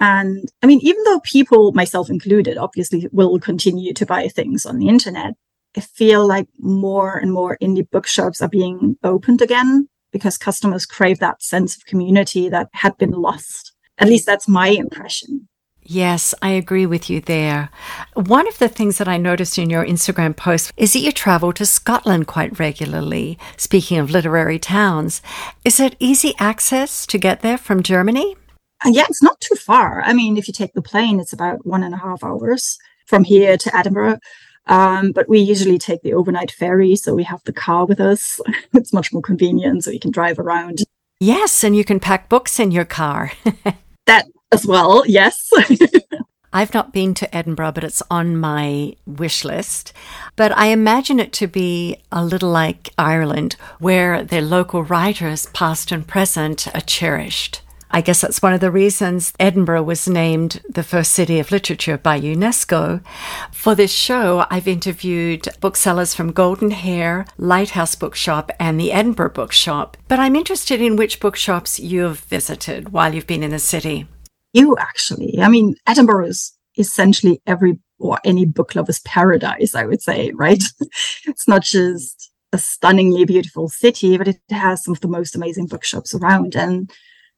And 0.02 0.52
I 0.64 0.66
mean, 0.66 0.80
even 0.82 1.04
though 1.04 1.20
people, 1.20 1.72
myself 1.74 2.10
included, 2.10 2.58
obviously 2.58 3.08
will 3.12 3.40
continue 3.40 3.94
to 3.94 4.06
buy 4.06 4.28
things 4.28 4.66
on 4.66 4.80
the 4.80 4.88
internet, 4.88 5.36
I 5.78 5.82
feel 5.82 6.28
like 6.28 6.48
more 6.58 7.18
and 7.18 7.32
more 7.32 7.58
indie 7.62 7.90
bookshops 7.90 8.42
are 8.42 8.50
being 8.50 8.98
opened 9.04 9.44
again 9.44 9.88
because 10.12 10.40
customers 10.40 10.88
crave 10.88 11.20
that 11.20 11.44
sense 11.44 11.78
of 11.78 11.86
community 11.86 12.50
that 12.50 12.70
had 12.74 12.98
been 12.98 13.12
lost. 13.12 13.74
At 14.00 14.10
least 14.10 14.26
that's 14.26 14.48
my 14.48 14.70
impression. 14.70 15.48
Yes, 15.84 16.34
I 16.42 16.50
agree 16.50 16.86
with 16.86 17.10
you 17.10 17.22
there. 17.22 17.70
One 18.16 18.48
of 18.48 18.58
the 18.58 18.70
things 18.70 18.98
that 18.98 19.08
I 19.08 19.18
noticed 19.18 19.58
in 19.58 19.70
your 19.70 19.86
Instagram 19.86 20.36
post 20.36 20.72
is 20.78 20.94
that 20.94 21.00
you 21.00 21.12
travel 21.12 21.54
to 21.54 21.66
Scotland 21.66 22.28
quite 22.28 22.58
regularly. 22.60 23.38
Speaking 23.56 24.00
of 24.00 24.10
literary 24.10 24.58
towns, 24.58 25.22
is 25.64 25.80
it 25.80 25.96
easy 26.00 26.34
access 26.40 27.06
to 27.08 27.18
get 27.18 27.42
there 27.42 27.58
from 27.58 27.84
Germany? 27.84 28.36
Uh, 28.86 28.90
yeah, 28.90 29.06
it's 29.10 29.24
not 29.24 29.40
too 29.40 29.56
far. 29.56 30.02
I 30.02 30.14
mean, 30.14 30.38
if 30.38 30.48
you 30.48 30.54
take 30.54 30.74
the 30.74 30.82
plane, 30.82 31.20
it's 31.20 31.34
about 31.34 31.66
one 31.66 31.84
and 31.84 31.94
a 31.94 31.98
half 31.98 32.24
hours 32.24 32.78
from 33.06 33.24
here 33.24 33.58
to 33.58 33.78
Edinburgh. 33.78 34.20
Um, 34.68 35.12
but 35.12 35.28
we 35.28 35.40
usually 35.40 35.78
take 35.78 36.02
the 36.02 36.14
overnight 36.14 36.52
ferry, 36.52 36.96
so 36.96 37.14
we 37.14 37.24
have 37.24 37.44
the 37.44 37.54
car 37.54 37.86
with 37.86 38.00
us. 38.00 38.40
it's 38.74 38.94
much 38.94 39.12
more 39.12 39.22
convenient, 39.22 39.84
so 39.84 39.92
you 39.92 40.00
can 40.00 40.12
drive 40.12 40.40
around. 40.40 40.80
Yes, 41.20 41.64
and 41.64 41.76
you 41.76 41.84
can 41.84 42.00
pack 42.00 42.30
books 42.30 42.60
in 42.60 42.72
your 42.72 42.86
car. 42.86 43.32
that 44.06 44.26
as 44.52 44.66
well, 44.66 45.04
yes. 45.06 45.50
I've 46.54 46.74
not 46.74 46.92
been 46.92 47.14
to 47.14 47.34
Edinburgh, 47.36 47.72
but 47.74 47.84
it's 47.84 48.04
on 48.12 48.36
my 48.36 48.96
wish 49.06 49.46
list. 49.46 49.94
But 50.36 50.52
I 50.58 50.68
imagine 50.68 51.20
it 51.20 51.32
to 51.34 51.48
be 51.48 51.98
a 52.12 52.26
little 52.26 52.50
like 52.50 52.90
Ireland, 52.98 53.56
where 53.80 54.24
their 54.24 54.42
local 54.42 54.84
writers, 54.84 55.46
past 55.54 55.92
and 55.92 56.06
present, 56.06 56.68
are 56.76 56.82
cherished. 56.82 57.62
I 57.94 58.00
guess 58.02 58.22
that's 58.22 58.42
one 58.42 58.54
of 58.54 58.62
the 58.62 58.72
reasons 58.72 59.34
Edinburgh 59.38 59.84
was 59.84 60.08
named 60.08 60.62
the 60.70 60.84
first 60.84 61.12
city 61.12 61.40
of 61.40 61.52
literature 61.52 61.98
by 61.98 62.20
UNESCO. 62.20 63.04
For 63.52 63.76
this 63.76 63.92
show, 63.92 64.46
I've 64.50 64.68
interviewed 64.68 65.50
booksellers 65.60 66.14
from 66.14 66.32
Golden 66.32 66.72
Hare, 66.72 67.26
Lighthouse 67.38 67.96
Bookshop, 67.96 68.50
and 68.60 68.80
the 68.80 68.94
Edinburgh 68.94 69.32
Bookshop. 69.32 69.98
But 70.08 70.20
I'm 70.20 70.38
interested 70.38 70.82
in 70.82 70.96
which 70.96 71.20
bookshops 71.20 71.80
you've 71.80 72.22
visited 72.22 72.94
while 72.94 73.14
you've 73.14 73.28
been 73.28 73.44
in 73.44 73.52
the 73.52 73.60
city. 73.60 74.08
You 74.54 74.78
actually. 74.78 75.40
I 75.42 75.50
mean, 75.50 75.76
Edinburgh 75.86 76.28
is 76.28 76.54
essentially 76.78 77.42
every 77.46 77.78
or 78.00 78.20
any 78.24 78.46
book 78.46 78.74
lover's 78.74 79.00
paradise, 79.00 79.76
I 79.76 79.86
would 79.86 80.02
say, 80.02 80.32
right? 80.34 80.64
it's 81.26 81.48
not 81.48 81.62
just 81.62 82.32
a 82.54 82.58
stunningly 82.58 83.26
beautiful 83.26 83.70
city, 83.70 84.18
but 84.18 84.28
it 84.28 84.40
has 84.50 84.84
some 84.84 84.94
of 84.94 85.02
the 85.02 85.08
most 85.08 85.36
amazing 85.36 85.68
bookshops 85.68 86.16
around. 86.16 86.56
And 86.56 86.92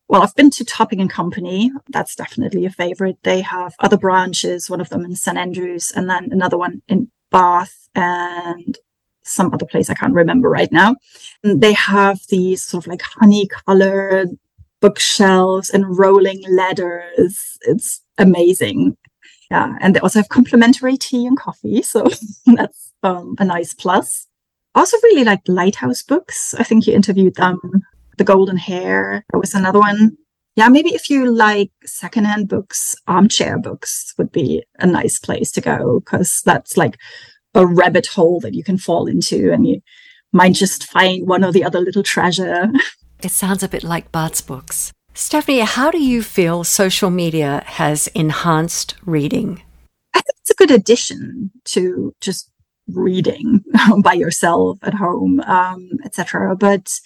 well, 0.09 0.21
I've 0.21 0.35
been 0.35 0.49
to 0.51 0.65
Topping 0.65 1.01
and 1.01 1.09
Company. 1.09 1.71
That's 1.89 2.15
definitely 2.15 2.65
a 2.65 2.69
favorite. 2.69 3.17
They 3.23 3.41
have 3.41 3.73
other 3.79 3.97
branches, 3.97 4.69
one 4.69 4.81
of 4.81 4.89
them 4.89 5.05
in 5.05 5.15
St. 5.15 5.37
Andrews 5.37 5.91
and 5.95 6.09
then 6.09 6.29
another 6.31 6.57
one 6.57 6.81
in 6.87 7.09
Bath 7.31 7.89
and 7.95 8.77
some 9.23 9.53
other 9.53 9.65
place 9.65 9.89
I 9.89 9.93
can't 9.93 10.13
remember 10.13 10.49
right 10.49 10.71
now. 10.71 10.95
And 11.43 11.61
they 11.61 11.73
have 11.73 12.19
these 12.29 12.61
sort 12.61 12.83
of 12.83 12.89
like 12.89 13.01
honey 13.01 13.47
colored 13.47 14.29
bookshelves 14.81 15.69
and 15.69 15.97
rolling 15.97 16.43
ladders. 16.49 17.57
It's 17.61 18.01
amazing. 18.17 18.97
Yeah. 19.49 19.75
And 19.79 19.95
they 19.95 19.99
also 20.01 20.19
have 20.19 20.29
complimentary 20.29 20.97
tea 20.97 21.25
and 21.25 21.39
coffee. 21.39 21.81
So 21.81 22.05
that's 22.45 22.91
um, 23.01 23.35
a 23.39 23.45
nice 23.45 23.73
plus. 23.73 24.27
I 24.75 24.79
also 24.79 24.97
really 25.03 25.23
like 25.23 25.41
Lighthouse 25.47 26.03
books. 26.03 26.53
I 26.55 26.63
think 26.63 26.85
you 26.85 26.93
interviewed 26.93 27.35
them 27.35 27.59
the 28.17 28.23
golden 28.23 28.57
Hare 28.57 29.25
was 29.33 29.53
another 29.53 29.79
one. 29.79 30.17
yeah, 30.55 30.69
maybe 30.69 30.93
if 30.93 31.09
you 31.09 31.31
like 31.31 31.71
secondhand 31.85 32.47
books, 32.47 32.95
armchair 33.07 33.57
books 33.57 34.13
would 34.17 34.31
be 34.31 34.63
a 34.79 34.85
nice 34.85 35.19
place 35.19 35.51
to 35.51 35.61
go 35.61 35.99
because 35.99 36.41
that's 36.45 36.77
like 36.77 36.97
a 37.53 37.65
rabbit 37.65 38.07
hole 38.07 38.39
that 38.41 38.53
you 38.53 38.63
can 38.63 38.77
fall 38.77 39.07
into 39.07 39.51
and 39.51 39.67
you 39.67 39.81
might 40.31 40.53
just 40.53 40.85
find 40.85 41.27
one 41.27 41.43
or 41.43 41.51
the 41.51 41.63
other 41.63 41.79
little 41.79 42.03
treasure. 42.03 42.67
It 43.21 43.31
sounds 43.31 43.63
a 43.63 43.69
bit 43.69 43.85
like 43.85 44.11
Bart's 44.11 44.41
books. 44.41 44.91
Stefanie, 45.15 45.63
how 45.63 45.91
do 45.91 45.97
you 45.97 46.21
feel 46.21 46.65
social 46.65 47.09
media 47.09 47.63
has 47.65 48.07
enhanced 48.07 48.95
reading? 49.05 49.61
I 50.13 50.19
think 50.19 50.35
it's 50.41 50.49
a 50.49 50.55
good 50.55 50.71
addition 50.71 51.51
to 51.65 52.13
just 52.19 52.51
reading 52.89 53.63
by 54.03 54.11
yourself 54.11 54.77
at 54.81 54.95
home, 54.95 55.39
um, 55.41 55.89
etc. 56.03 56.53
But 56.57 56.99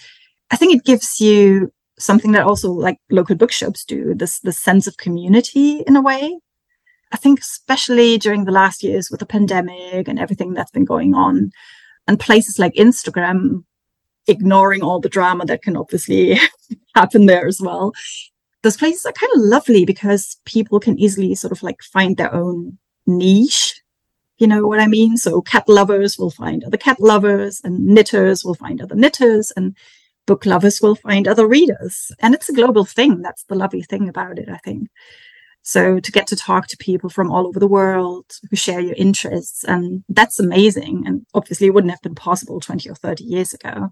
I 0.52 0.56
think 0.56 0.76
it 0.76 0.86
gives 0.86 1.20
you 1.20 1.72
something 2.00 2.32
that 2.32 2.46
also 2.46 2.72
like 2.72 3.00
local 3.10 3.36
bookshops 3.36 3.84
do 3.84 4.14
this 4.14 4.40
the 4.40 4.52
sense 4.52 4.88
of 4.88 4.98
community 4.98 5.84
in 5.88 5.96
a 5.96 6.02
way. 6.02 6.40
I 7.12 7.18
think 7.18 7.40
especially 7.40 8.18
during 8.18 8.46
the 8.46 8.52
last 8.52 8.84
years 8.84 9.10
with 9.10 9.20
the 9.20 9.26
pandemic 9.26 10.08
and 10.08 10.20
everything 10.20 10.54
that's 10.54 10.72
been 10.72 10.86
going 10.86 11.16
on 11.16 11.52
and 12.08 12.20
places 12.20 12.60
like 12.60 12.74
instagram 12.74 13.64
ignoring 14.28 14.84
all 14.84 15.00
the 15.00 15.10
drama 15.10 15.46
that 15.46 15.62
can 15.62 15.78
obviously 15.78 16.38
happen 16.96 17.26
there 17.26 17.48
as 17.48 17.62
well. 17.62 17.94
Those 18.62 18.78
places 18.78 19.06
are 19.06 19.14
kind 19.14 19.32
of 19.36 19.42
lovely 19.42 19.86
because 19.86 20.38
people 20.46 20.80
can 20.80 21.00
easily 21.00 21.34
sort 21.36 21.54
of 21.54 21.64
like 21.64 21.82
find 21.82 22.18
their 22.18 22.34
own 22.34 22.78
niche 23.06 23.82
you 24.38 24.46
know 24.46 24.68
what 24.68 24.80
i 24.80 24.88
mean? 24.88 25.18
So 25.18 25.42
cat 25.42 25.68
lovers 25.68 26.18
will 26.18 26.30
find 26.30 26.64
other 26.64 26.78
cat 26.78 27.00
lovers 27.00 27.60
and 27.64 27.86
knitters 27.86 28.46
will 28.46 28.54
find 28.54 28.82
other 28.82 28.96
knitters 28.96 29.52
and 29.56 29.76
book 30.28 30.46
lovers 30.46 30.80
will 30.82 30.96
find 30.96 31.28
other 31.28 31.48
readers. 31.48 32.12
And 32.20 32.36
it's 32.36 32.50
a 32.50 32.54
global 32.54 32.86
thing. 32.86 33.22
That's 33.24 33.44
the 33.46 33.56
lovely 33.56 33.82
thing 33.82 34.08
about 34.08 34.38
it, 34.38 34.50
I 34.50 34.58
think. 34.58 34.90
So 35.64 36.00
to 36.00 36.12
get 36.12 36.28
to 36.28 36.36
talk 36.36 36.68
to 36.68 36.78
people 36.78 37.10
from 37.10 37.32
all 37.32 37.48
over 37.48 37.60
the 37.60 37.68
world 37.68 38.26
who 38.50 38.56
share 38.56 38.80
your 38.80 38.96
interests, 38.96 39.66
and 39.66 40.04
that's 40.08 40.40
amazing. 40.40 41.04
And 41.06 41.26
obviously, 41.34 41.68
it 41.68 41.74
wouldn't 41.74 41.92
have 41.92 42.02
been 42.02 42.16
possible 42.16 42.60
20 42.60 42.90
or 42.90 42.96
30 42.96 43.24
years 43.24 43.54
ago. 43.54 43.90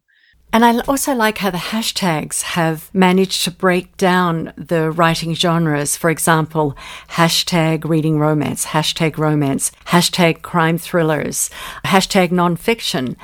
And 0.53 0.63
I 0.63 0.79
also 0.87 1.13
like 1.13 1.39
how 1.39 1.49
the 1.49 1.57
hashtags 1.57 2.43
have 2.43 2.89
managed 2.93 3.43
to 3.43 3.51
break 3.51 3.97
down 3.97 4.53
the 4.55 4.89
writing 4.89 5.35
genres. 5.35 5.97
For 5.97 6.09
example, 6.09 6.77
hashtag 7.09 7.83
reading 7.83 8.19
romance, 8.19 8.67
hashtag 8.67 9.17
romance, 9.17 9.73
hashtag 9.87 10.43
crime 10.43 10.77
thrillers, 10.77 11.49
hashtag 11.83 12.29
nonfiction. 12.29 13.17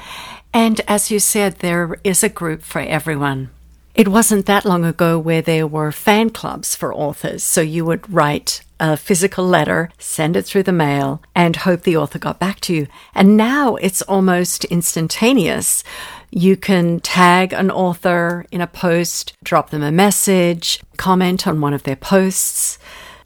And 0.53 0.81
as 0.87 1.11
you 1.11 1.19
said, 1.19 1.59
there 1.59 1.97
is 2.03 2.23
a 2.23 2.29
group 2.29 2.61
for 2.61 2.79
everyone. 2.79 3.49
It 3.93 4.07
wasn't 4.07 4.45
that 4.45 4.65
long 4.65 4.85
ago 4.85 5.19
where 5.19 5.41
there 5.41 5.67
were 5.67 5.91
fan 5.91 6.29
clubs 6.29 6.75
for 6.75 6.93
authors. 6.93 7.43
So 7.43 7.61
you 7.61 7.85
would 7.85 8.11
write 8.11 8.61
a 8.79 8.97
physical 8.97 9.45
letter, 9.45 9.91
send 9.99 10.35
it 10.35 10.43
through 10.43 10.63
the 10.63 10.71
mail, 10.71 11.21
and 11.35 11.55
hope 11.55 11.83
the 11.83 11.97
author 11.97 12.17
got 12.17 12.39
back 12.39 12.59
to 12.61 12.73
you. 12.73 12.87
And 13.13 13.37
now 13.37 13.75
it's 13.75 14.01
almost 14.03 14.65
instantaneous. 14.65 15.83
You 16.31 16.55
can 16.57 16.99
tag 17.01 17.53
an 17.53 17.69
author 17.69 18.45
in 18.51 18.61
a 18.61 18.67
post, 18.67 19.33
drop 19.43 19.69
them 19.69 19.83
a 19.83 19.91
message, 19.91 20.81
comment 20.97 21.45
on 21.45 21.61
one 21.61 21.73
of 21.73 21.83
their 21.83 21.97
posts. 21.97 22.79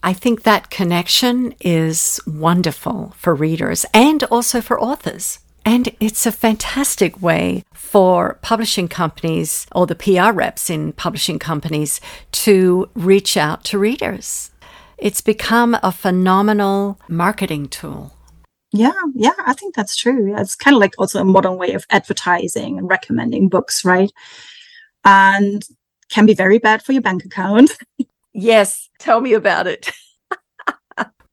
I 0.04 0.14
think 0.14 0.44
that 0.44 0.70
connection 0.70 1.56
is 1.62 2.20
wonderful 2.28 3.14
for 3.18 3.34
readers 3.34 3.86
and 3.94 4.24
also 4.26 4.62
for 4.62 4.80
authors. 4.80 5.40
And 5.66 5.90
it's 6.00 6.28
a 6.28 6.32
fantastic 6.32 7.20
way 7.22 7.64
for 7.74 8.38
publishing 8.44 8.88
companies 8.88 9.66
or 9.74 9.88
the 9.88 9.96
PR 9.96 10.32
reps 10.32 10.70
in 10.70 10.94
publishing 10.94 11.40
companies 11.40 12.00
to 12.34 12.88
reach 12.94 13.36
out 13.36 13.64
to 13.66 13.80
readers. 13.80 14.52
It's 15.00 15.22
become 15.22 15.76
a 15.82 15.92
phenomenal 15.92 17.00
marketing 17.10 17.68
tool. 17.70 18.14
Yeah, 18.72 18.94
yeah, 19.16 19.34
I 19.40 19.54
think 19.54 19.74
that's 19.74 19.96
true. 19.96 20.36
It's 20.38 20.56
kind 20.56 20.76
of 20.76 20.82
like 20.82 20.94
also 21.00 21.20
a 21.20 21.26
modern 21.26 21.58
way 21.58 21.74
of 21.74 21.86
advertising 21.90 22.78
and 22.78 22.90
recommending 22.90 23.50
books, 23.50 23.84
right? 23.84 24.12
And 25.04 25.64
can 26.10 26.26
be 26.26 26.34
very 26.34 26.60
bad 26.60 26.84
for 26.84 26.92
your 26.92 27.02
bank 27.02 27.26
account. 27.26 27.72
yes, 28.34 28.90
tell 29.00 29.20
me 29.20 29.34
about 29.34 29.66
it. 29.66 29.92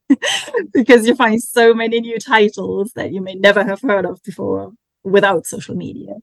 because 0.73 1.07
you 1.07 1.15
find 1.15 1.41
so 1.41 1.73
many 1.73 1.99
new 1.99 2.19
titles 2.19 2.91
that 2.95 3.13
you 3.13 3.21
may 3.21 3.35
never 3.35 3.63
have 3.63 3.81
heard 3.81 4.05
of 4.05 4.21
before 4.23 4.71
without 5.03 5.45
social 5.45 5.75
media. 5.75 6.15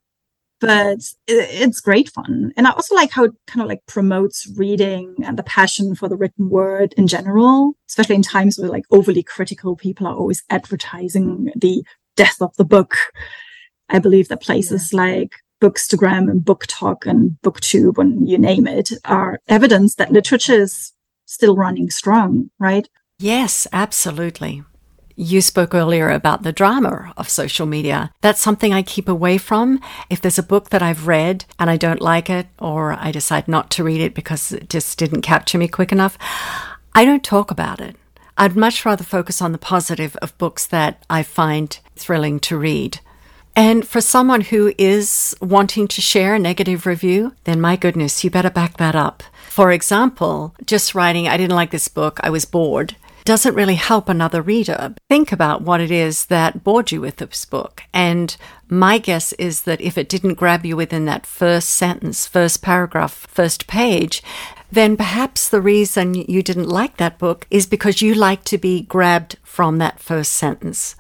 But 0.61 0.99
it's 1.27 1.81
great 1.81 2.11
fun. 2.11 2.53
And 2.55 2.67
I 2.67 2.73
also 2.73 2.95
like 2.95 3.13
how 3.13 3.25
it 3.25 3.33
kind 3.47 3.63
of 3.63 3.69
like 3.69 3.81
promotes 3.87 4.47
reading 4.57 5.15
and 5.25 5.39
the 5.39 5.43
passion 5.43 5.95
for 5.95 6.07
the 6.07 6.17
written 6.17 6.51
word 6.51 6.93
in 6.99 7.07
general, 7.07 7.73
especially 7.89 8.17
in 8.17 8.23
times 8.23 8.59
where 8.59 8.69
like 8.69 8.85
overly 8.91 9.23
critical 9.23 9.75
people 9.75 10.07
are 10.07 10.15
always 10.15 10.43
advertising 10.51 11.51
the 11.57 11.83
death 12.15 12.43
of 12.43 12.55
the 12.57 12.65
book. 12.65 12.95
I 13.89 13.99
believe 14.01 14.29
that 14.29 14.43
places 14.43 14.93
yeah. 14.93 15.01
like 15.01 15.33
Bookstagram 15.63 16.31
and 16.31 16.43
BookTok 16.43 17.07
and 17.07 17.39
BookTube 17.43 17.97
and 17.99 18.29
you 18.29 18.37
name 18.37 18.67
it 18.67 18.91
are 19.07 19.41
evidence 19.49 19.95
that 19.95 20.13
literature 20.13 20.61
is 20.61 20.93
still 21.25 21.57
running 21.57 21.89
strong, 21.91 22.51
right? 22.59 22.89
Yes, 23.23 23.67
absolutely. 23.71 24.65
You 25.15 25.43
spoke 25.43 25.75
earlier 25.75 26.09
about 26.09 26.43
the 26.43 26.55
drama 26.55 27.13
of 27.19 27.29
social 27.29 27.67
media. 27.67 28.11
That's 28.23 28.41
something 28.41 28.73
I 28.73 28.81
keep 28.81 29.11
away 29.11 29.37
from. 29.37 29.79
If 30.09 30.23
there's 30.23 30.39
a 30.39 30.43
book 30.43 30.71
that 30.71 30.83
I've 30.83 31.07
read 31.07 31.45
and 31.59 31.69
I 31.69 31.77
don't 31.77 32.01
like 32.01 32.31
it, 32.31 32.47
or 32.59 32.95
I 32.95 33.13
decide 33.13 33.47
not 33.47 33.71
to 33.73 33.85
read 33.85 34.01
it 34.01 34.15
because 34.15 34.53
it 34.53 34.71
just 34.71 34.97
didn't 34.99 35.21
capture 35.21 35.59
me 35.59 35.69
quick 35.69 35.93
enough, 35.93 36.17
I 36.95 37.05
don't 37.05 37.23
talk 37.23 37.51
about 37.51 37.79
it. 37.79 37.95
I'd 38.39 38.57
much 38.57 38.87
rather 38.87 39.05
focus 39.05 39.43
on 39.43 39.53
the 39.53 39.59
positive 39.59 40.17
of 40.23 40.39
books 40.39 40.65
that 40.69 41.05
I 41.11 41.23
find 41.23 41.79
thrilling 41.97 42.41
to 42.41 42.57
read. 42.57 43.01
And 43.55 43.87
for 43.87 44.01
someone 44.01 44.41
who 44.41 44.73
is 44.79 45.37
wanting 45.43 45.89
to 45.89 46.01
share 46.01 46.37
a 46.37 46.39
negative 46.39 46.87
review, 46.87 47.35
then 47.45 47.61
my 47.61 47.77
goodness, 47.77 48.25
you 48.25 48.31
better 48.31 48.49
back 48.49 48.79
that 48.79 48.95
up. 48.95 49.23
For 49.51 49.73
example, 49.73 50.55
just 50.65 50.95
writing, 50.95 51.29
I 51.29 51.37
didn't 51.37 51.57
like 51.57 51.71
this 51.71 51.89
book, 51.89 52.19
I 52.23 52.31
was 52.31 52.47
bored 52.47 52.97
doesn't 53.25 53.55
really 53.55 53.75
help 53.75 54.09
another 54.09 54.43
reader. 54.43 54.95
Think 55.09 55.33
about 55.33 55.63
what 55.63 55.81
it 55.81 55.91
is 55.91 56.27
that 56.27 56.65
bored 56.65 56.91
you 56.93 57.01
with 57.01 57.17
this 57.17 57.45
book. 57.45 57.83
And 57.93 58.37
my 58.69 58.99
guess 58.99 59.33
is 59.35 59.63
that 59.63 59.81
if 59.81 59.99
it 59.99 60.09
didn't 60.09 60.35
grab 60.35 60.65
you 60.65 60.77
within 60.77 61.05
that 61.07 61.27
first 61.27 61.71
sentence, 61.71 62.27
first 62.27 62.63
paragraph, 62.63 63.27
first 63.29 63.67
page, 63.67 64.23
then 64.73 64.97
perhaps 64.97 65.49
the 65.49 65.61
reason 65.61 66.15
you 66.15 66.43
didn't 66.43 66.69
like 66.69 66.97
that 66.97 67.19
book 67.19 67.47
is 67.51 67.67
because 67.67 68.03
you 68.03 68.15
like 68.15 68.45
to 68.45 68.59
be 68.59 68.83
grabbed 68.83 69.37
from 69.43 69.79
that 69.79 69.99
first 69.99 70.33
sentence. 70.33 70.95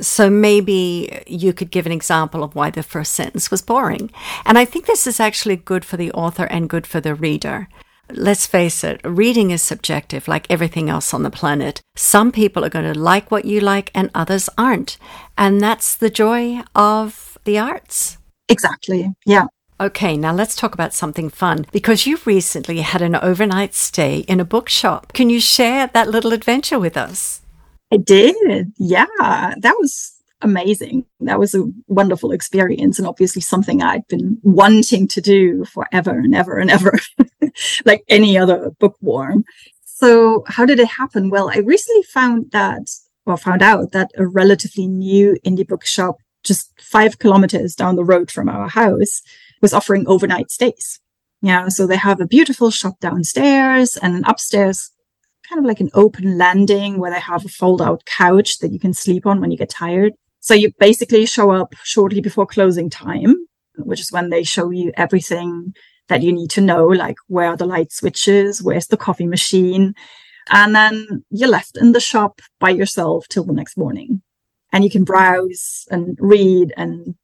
So 0.00 0.30
maybe 0.30 1.24
you 1.26 1.52
could 1.52 1.70
give 1.70 1.86
an 1.86 1.92
example 1.92 2.44
of 2.44 2.54
why 2.54 2.70
the 2.70 2.82
first 2.82 3.14
sentence 3.14 3.50
was 3.50 3.62
boring. 3.62 4.10
And 4.44 4.56
I 4.58 4.64
think 4.64 4.86
this 4.86 5.06
is 5.06 5.18
actually 5.18 5.56
good 5.56 5.84
for 5.84 5.96
the 5.96 6.12
author 6.12 6.44
and 6.44 6.68
good 6.68 6.86
for 6.86 7.00
the 7.00 7.14
reader. 7.14 7.68
Let's 8.10 8.46
face 8.46 8.84
it, 8.84 9.00
reading 9.04 9.50
is 9.50 9.62
subjective 9.62 10.28
like 10.28 10.46
everything 10.48 10.88
else 10.88 11.12
on 11.12 11.24
the 11.24 11.30
planet. 11.30 11.80
Some 11.96 12.30
people 12.30 12.64
are 12.64 12.70
going 12.70 12.92
to 12.92 12.98
like 12.98 13.30
what 13.30 13.44
you 13.44 13.60
like 13.60 13.90
and 13.94 14.10
others 14.14 14.48
aren't. 14.56 14.96
And 15.36 15.60
that's 15.60 15.96
the 15.96 16.10
joy 16.10 16.60
of 16.74 17.36
the 17.44 17.58
arts. 17.58 18.18
Exactly. 18.48 19.12
Yeah. 19.26 19.46
Okay, 19.80 20.16
now 20.16 20.32
let's 20.32 20.56
talk 20.56 20.72
about 20.72 20.94
something 20.94 21.28
fun 21.28 21.66
because 21.72 22.06
you 22.06 22.18
recently 22.24 22.80
had 22.80 23.02
an 23.02 23.16
overnight 23.16 23.74
stay 23.74 24.20
in 24.20 24.40
a 24.40 24.44
bookshop. 24.44 25.12
Can 25.12 25.28
you 25.28 25.40
share 25.40 25.88
that 25.88 26.08
little 26.08 26.32
adventure 26.32 26.78
with 26.78 26.96
us? 26.96 27.42
I 27.92 27.98
did. 27.98 28.72
Yeah, 28.78 29.06
that 29.16 29.74
was 29.78 30.15
amazing. 30.42 31.06
That 31.20 31.38
was 31.38 31.54
a 31.54 31.64
wonderful 31.86 32.32
experience 32.32 32.98
and 32.98 33.08
obviously 33.08 33.42
something 33.42 33.82
I'd 33.82 34.06
been 34.08 34.38
wanting 34.42 35.08
to 35.08 35.20
do 35.20 35.64
forever 35.64 36.18
and 36.18 36.34
ever 36.34 36.58
and 36.58 36.70
ever, 36.70 36.98
like 37.84 38.04
any 38.08 38.36
other 38.36 38.70
bookworm. 38.78 39.44
So 39.84 40.44
how 40.46 40.66
did 40.66 40.78
it 40.78 40.88
happen? 40.88 41.30
Well, 41.30 41.50
I 41.50 41.58
recently 41.58 42.02
found 42.02 42.50
that, 42.52 42.90
well, 43.24 43.36
found 43.36 43.62
out 43.62 43.92
that 43.92 44.10
a 44.16 44.26
relatively 44.26 44.86
new 44.86 45.36
indie 45.44 45.66
bookshop 45.66 46.16
just 46.44 46.70
five 46.80 47.18
kilometers 47.18 47.74
down 47.74 47.96
the 47.96 48.04
road 48.04 48.30
from 48.30 48.48
our 48.48 48.68
house 48.68 49.22
was 49.62 49.72
offering 49.72 50.06
overnight 50.06 50.50
stays. 50.50 51.00
Yeah. 51.42 51.68
So 51.68 51.86
they 51.86 51.96
have 51.96 52.20
a 52.20 52.26
beautiful 52.26 52.70
shop 52.70 53.00
downstairs 53.00 53.96
and 53.96 54.14
an 54.16 54.24
upstairs 54.26 54.90
kind 55.48 55.58
of 55.58 55.64
like 55.64 55.80
an 55.80 55.90
open 55.94 56.38
landing 56.38 56.98
where 56.98 57.10
they 57.10 57.20
have 57.20 57.44
a 57.44 57.48
fold 57.48 57.80
out 57.80 58.04
couch 58.04 58.58
that 58.58 58.72
you 58.72 58.78
can 58.78 58.92
sleep 58.92 59.26
on 59.26 59.40
when 59.40 59.50
you 59.50 59.56
get 59.56 59.70
tired. 59.70 60.12
So 60.46 60.54
you 60.54 60.70
basically 60.78 61.26
show 61.26 61.50
up 61.50 61.74
shortly 61.82 62.20
before 62.20 62.46
closing 62.46 62.88
time, 62.88 63.34
which 63.78 63.98
is 63.98 64.12
when 64.12 64.30
they 64.30 64.44
show 64.44 64.70
you 64.70 64.92
everything 64.96 65.74
that 66.06 66.22
you 66.22 66.32
need 66.32 66.50
to 66.50 66.60
know, 66.60 66.86
like 66.86 67.16
where 67.26 67.48
are 67.48 67.56
the 67.56 67.66
light 67.66 67.90
switches, 67.90 68.62
where's 68.62 68.86
the 68.86 68.96
coffee 68.96 69.26
machine. 69.26 69.92
And 70.50 70.72
then 70.72 71.24
you're 71.30 71.48
left 71.48 71.76
in 71.76 71.90
the 71.90 71.98
shop 71.98 72.40
by 72.60 72.70
yourself 72.70 73.26
till 73.26 73.42
the 73.42 73.52
next 73.52 73.76
morning. 73.76 74.22
And 74.72 74.84
you 74.84 74.90
can 74.90 75.02
browse 75.02 75.84
and 75.90 76.16
read 76.20 76.72
and 76.76 77.16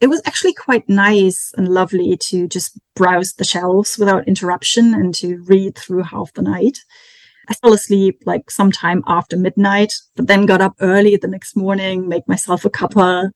it 0.00 0.08
was 0.08 0.20
actually 0.26 0.54
quite 0.54 0.88
nice 0.88 1.52
and 1.56 1.68
lovely 1.68 2.16
to 2.22 2.48
just 2.48 2.76
browse 2.96 3.34
the 3.34 3.44
shelves 3.44 3.96
without 3.98 4.26
interruption 4.26 4.94
and 4.94 5.14
to 5.14 5.40
read 5.44 5.78
through 5.78 6.02
half 6.02 6.32
the 6.32 6.42
night. 6.42 6.80
I 7.48 7.54
fell 7.54 7.72
asleep 7.72 8.22
like 8.26 8.50
sometime 8.50 9.02
after 9.06 9.36
midnight, 9.36 9.92
but 10.16 10.26
then 10.26 10.46
got 10.46 10.60
up 10.60 10.74
early 10.80 11.16
the 11.16 11.28
next 11.28 11.56
morning, 11.56 12.08
made 12.08 12.26
myself 12.26 12.64
a 12.64 12.70
cuppa, 12.70 13.30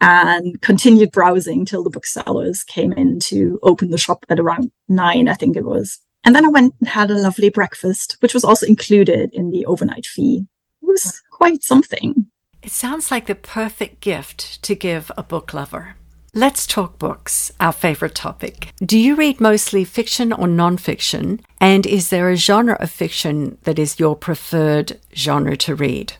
and 0.00 0.60
continued 0.62 1.12
browsing 1.12 1.64
till 1.64 1.82
the 1.82 1.90
booksellers 1.90 2.64
came 2.64 2.92
in 2.92 3.20
to 3.20 3.58
open 3.62 3.90
the 3.90 3.98
shop 3.98 4.24
at 4.28 4.40
around 4.40 4.70
nine, 4.88 5.28
I 5.28 5.34
think 5.34 5.56
it 5.56 5.64
was. 5.64 5.98
And 6.24 6.34
then 6.34 6.44
I 6.44 6.48
went 6.48 6.74
and 6.80 6.88
had 6.88 7.10
a 7.10 7.18
lovely 7.18 7.48
breakfast, 7.48 8.16
which 8.20 8.34
was 8.34 8.44
also 8.44 8.66
included 8.66 9.30
in 9.32 9.50
the 9.50 9.64
overnight 9.66 10.06
fee. 10.06 10.46
It 10.82 10.86
was 10.86 11.22
quite 11.32 11.62
something. 11.62 12.26
It 12.62 12.70
sounds 12.70 13.10
like 13.10 13.26
the 13.26 13.34
perfect 13.34 14.00
gift 14.00 14.62
to 14.64 14.74
give 14.74 15.10
a 15.16 15.22
book 15.22 15.54
lover. 15.54 15.96
Let's 16.34 16.64
talk 16.64 16.96
books, 16.96 17.50
our 17.58 17.72
favorite 17.72 18.14
topic. 18.14 18.72
Do 18.78 18.96
you 18.96 19.16
read 19.16 19.40
mostly 19.40 19.84
fiction 19.84 20.32
or 20.32 20.46
nonfiction? 20.46 21.40
And 21.60 21.84
is 21.86 22.10
there 22.10 22.30
a 22.30 22.36
genre 22.36 22.76
of 22.78 22.88
fiction 22.88 23.58
that 23.64 23.80
is 23.80 23.98
your 23.98 24.14
preferred 24.14 25.00
genre 25.12 25.56
to 25.56 25.74
read? 25.74 26.12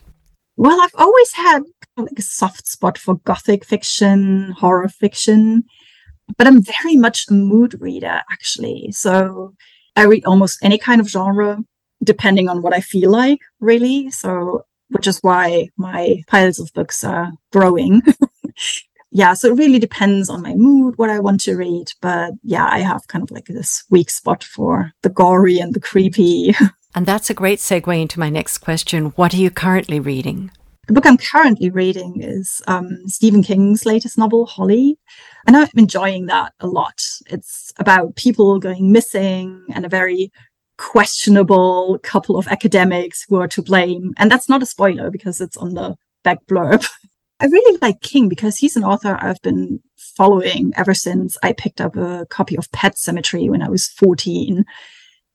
Well, 0.57 0.81
I've 0.81 0.95
always 0.95 1.31
had 1.31 1.61
a 1.97 2.21
soft 2.21 2.67
spot 2.67 2.97
for 2.97 3.15
gothic 3.23 3.63
fiction, 3.63 4.51
horror 4.51 4.89
fiction, 4.89 5.63
but 6.37 6.45
I'm 6.45 6.61
very 6.61 6.97
much 6.97 7.27
a 7.29 7.33
mood 7.33 7.79
reader, 7.79 8.21
actually. 8.33 8.91
So 8.91 9.53
I 9.95 10.03
read 10.03 10.25
almost 10.25 10.59
any 10.61 10.77
kind 10.77 10.99
of 10.99 11.07
genre, 11.07 11.59
depending 12.03 12.49
on 12.49 12.61
what 12.61 12.73
I 12.73 12.81
feel 12.81 13.11
like, 13.11 13.39
really. 13.61 14.11
So 14.11 14.65
which 14.89 15.07
is 15.07 15.19
why 15.21 15.69
my 15.77 16.21
piles 16.27 16.59
of 16.59 16.69
books 16.73 17.01
are 17.03 17.31
growing. 17.53 18.01
yeah, 19.11 19.33
so 19.33 19.49
it 19.49 19.57
really 19.57 19.79
depends 19.79 20.29
on 20.29 20.41
my 20.41 20.55
mood, 20.55 20.97
what 20.97 21.09
I 21.09 21.19
want 21.19 21.41
to 21.41 21.55
read. 21.55 21.91
But 22.01 22.33
yeah, 22.43 22.65
I 22.65 22.79
have 22.79 23.07
kind 23.07 23.23
of 23.23 23.31
like 23.31 23.45
this 23.45 23.83
weak 23.89 24.09
spot 24.09 24.43
for 24.43 24.93
the 25.01 25.09
gory 25.09 25.59
and 25.59 25.73
the 25.73 25.79
creepy. 25.79 26.55
And 26.93 27.05
that's 27.05 27.29
a 27.29 27.33
great 27.33 27.59
segue 27.59 28.01
into 28.01 28.19
my 28.19 28.29
next 28.29 28.57
question. 28.57 29.11
What 29.11 29.33
are 29.33 29.37
you 29.37 29.49
currently 29.49 30.01
reading? 30.01 30.51
The 30.87 30.93
book 30.93 31.05
I'm 31.05 31.17
currently 31.17 31.69
reading 31.69 32.21
is 32.21 32.61
um, 32.67 33.07
Stephen 33.07 33.43
King's 33.43 33.85
latest 33.85 34.17
novel, 34.17 34.45
Holly. 34.45 34.97
And 35.47 35.55
I'm 35.55 35.69
enjoying 35.77 36.25
that 36.25 36.53
a 36.59 36.67
lot. 36.67 37.01
It's 37.27 37.71
about 37.79 38.17
people 38.17 38.59
going 38.59 38.91
missing 38.91 39.63
and 39.73 39.85
a 39.85 39.89
very 39.89 40.33
questionable 40.77 41.97
couple 42.03 42.37
of 42.37 42.47
academics 42.49 43.25
who 43.29 43.37
are 43.37 43.47
to 43.47 43.61
blame. 43.61 44.13
And 44.17 44.29
that's 44.29 44.49
not 44.49 44.63
a 44.63 44.65
spoiler 44.65 45.11
because 45.11 45.39
it's 45.39 45.55
on 45.55 45.75
the 45.75 45.95
back 46.25 46.39
blurb. 46.45 46.85
I 47.41 47.45
really 47.45 47.79
like 47.81 48.01
King 48.01 48.29
because 48.29 48.57
he's 48.57 48.75
an 48.75 48.83
author 48.83 49.17
I've 49.19 49.41
been 49.41 49.79
following 49.97 50.73
ever 50.75 50.93
since 50.93 51.37
I 51.41 51.53
picked 51.53 51.81
up 51.81 51.95
a 51.95 52.27
copy 52.29 52.55
of 52.55 52.71
Pet 52.71 52.95
Sematary 52.95 53.49
when 53.49 53.63
I 53.63 53.69
was 53.69 53.87
14. 53.87 54.63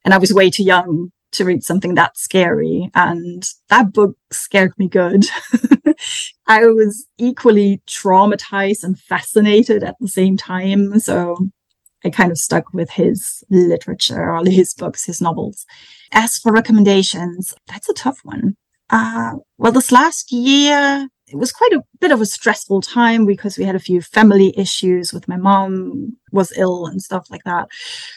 And 0.05 0.15
I 0.15 0.19
was 0.19 0.33
way 0.33 0.49
too 0.49 0.63
young 0.63 1.11
to 1.33 1.45
read 1.45 1.65
something 1.65 1.95
that 1.95 2.17
scary. 2.17 2.91
And 2.95 3.43
that 3.71 3.93
book 3.93 4.17
scared 4.31 4.73
me 4.79 4.89
good. 4.89 5.27
I 6.47 6.67
was 6.67 7.07
equally 7.19 7.83
traumatized 7.89 8.85
and 8.85 8.97
fascinated 8.97 9.83
at 9.83 9.97
the 9.99 10.07
same 10.07 10.37
time. 10.37 11.01
So 11.01 11.37
I 12.05 12.11
kind 12.11 12.31
of 12.31 12.39
stuck 12.39 12.73
with 12.73 12.91
his 12.91 13.43
literature, 13.51 14.31
all 14.31 14.45
his 14.45 14.75
books, 14.75 15.07
his 15.07 15.21
novels. 15.21 15.67
As 16.13 16.39
for 16.39 16.53
recommendations, 16.53 17.53
that's 17.67 17.89
a 17.89 17.95
tough 17.95 18.21
one. 18.23 18.55
Uh, 18.91 19.33
well, 19.59 19.73
this 19.73 19.91
last 19.91 20.31
year, 20.31 21.09
it 21.29 21.37
was 21.37 21.53
quite 21.53 21.73
a 21.73 21.83
bit 22.01 22.13
of 22.13 22.21
a 22.21 22.27
stressful 22.27 22.81
time 22.83 23.27
because 23.27 23.59
we 23.59 23.65
had 23.65 23.75
a 23.75 23.81
few 23.81 24.01
family 24.01 24.57
issues 24.57 25.13
with 25.13 25.27
my 25.27 25.37
mom 25.37 26.17
was 26.33 26.53
ill 26.57 26.87
and 26.87 27.03
stuff 27.03 27.27
like 27.31 27.43
that. 27.45 27.69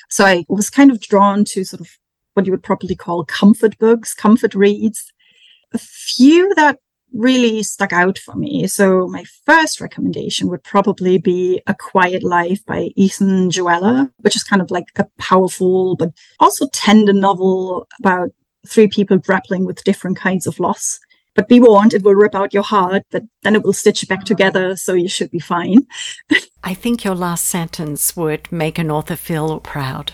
So 0.09 0.25
I 0.25 0.45
was 0.47 0.69
kind 0.69 0.91
of 0.91 0.99
drawn 0.99 1.43
to 1.45 1.63
sort 1.63 1.81
of 1.81 1.89
what 2.33 2.45
you 2.45 2.51
would 2.51 2.63
probably 2.63 2.95
call 2.95 3.25
comfort 3.25 3.77
books, 3.79 4.13
comfort 4.13 4.53
reads. 4.53 5.11
A 5.73 5.77
few 5.77 6.53
that 6.55 6.79
really 7.13 7.63
stuck 7.63 7.91
out 7.91 8.17
for 8.19 8.35
me. 8.35 8.67
So 8.67 9.07
my 9.07 9.23
first 9.45 9.81
recommendation 9.81 10.47
would 10.49 10.63
probably 10.63 11.17
be 11.17 11.61
A 11.65 11.73
Quiet 11.73 12.23
Life 12.23 12.63
by 12.65 12.89
Ethan 12.95 13.49
Joella, 13.49 14.11
which 14.19 14.35
is 14.35 14.43
kind 14.43 14.61
of 14.61 14.69
like 14.69 14.87
a 14.97 15.05
powerful 15.17 15.95
but 15.95 16.11
also 16.39 16.67
tender 16.69 17.13
novel 17.13 17.87
about 17.99 18.29
three 18.67 18.87
people 18.87 19.17
grappling 19.17 19.65
with 19.65 19.83
different 19.83 20.17
kinds 20.17 20.45
of 20.45 20.59
loss. 20.59 20.99
But 21.39 21.47
be 21.47 21.61
warned, 21.61 21.93
it 21.93 22.03
will 22.03 22.15
rip 22.15 22.35
out 22.35 22.53
your 22.53 22.63
heart, 22.63 23.03
but 23.11 23.23
then 23.43 23.55
it 23.55 23.63
will 23.63 23.71
stitch 23.71 24.05
back 24.09 24.25
together, 24.25 24.75
so 24.75 24.91
you 24.91 25.07
should 25.07 25.31
be 25.31 25.39
fine. 25.39 25.87
I 26.65 26.73
think 26.73 27.05
your 27.05 27.15
last 27.15 27.45
sentence 27.45 28.13
would 28.17 28.51
make 28.51 28.77
an 28.77 28.91
author 28.91 29.15
feel 29.15 29.61
proud. 29.61 30.11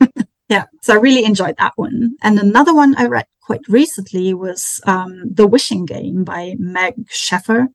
yeah, 0.50 0.64
so 0.82 0.92
I 0.92 0.98
really 0.98 1.24
enjoyed 1.24 1.56
that 1.56 1.72
one. 1.76 2.16
And 2.22 2.38
another 2.38 2.74
one 2.74 2.94
I 2.98 3.06
read 3.06 3.24
quite 3.40 3.66
recently 3.68 4.34
was 4.34 4.78
um, 4.86 5.22
The 5.32 5.46
Wishing 5.46 5.86
Game 5.86 6.24
by 6.24 6.56
Meg 6.58 7.08
Shaffer. 7.08 7.68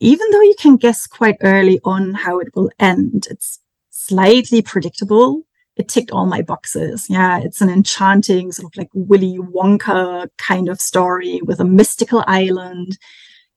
Even 0.00 0.30
though 0.30 0.40
you 0.40 0.54
can 0.58 0.76
guess 0.76 1.06
quite 1.06 1.36
early 1.42 1.80
on 1.84 2.14
how 2.14 2.38
it 2.38 2.48
will 2.54 2.70
end, 2.78 3.26
it's 3.28 3.58
slightly 3.90 4.62
predictable. 4.62 5.42
It 5.78 5.88
ticked 5.88 6.10
all 6.10 6.26
my 6.26 6.42
boxes. 6.42 7.06
Yeah, 7.08 7.40
it's 7.40 7.60
an 7.60 7.70
enchanting, 7.70 8.52
sort 8.52 8.72
of 8.72 8.76
like 8.76 8.90
Willy 8.94 9.38
Wonka 9.38 10.28
kind 10.36 10.68
of 10.68 10.80
story 10.80 11.40
with 11.44 11.60
a 11.60 11.64
mystical 11.64 12.24
island, 12.26 12.98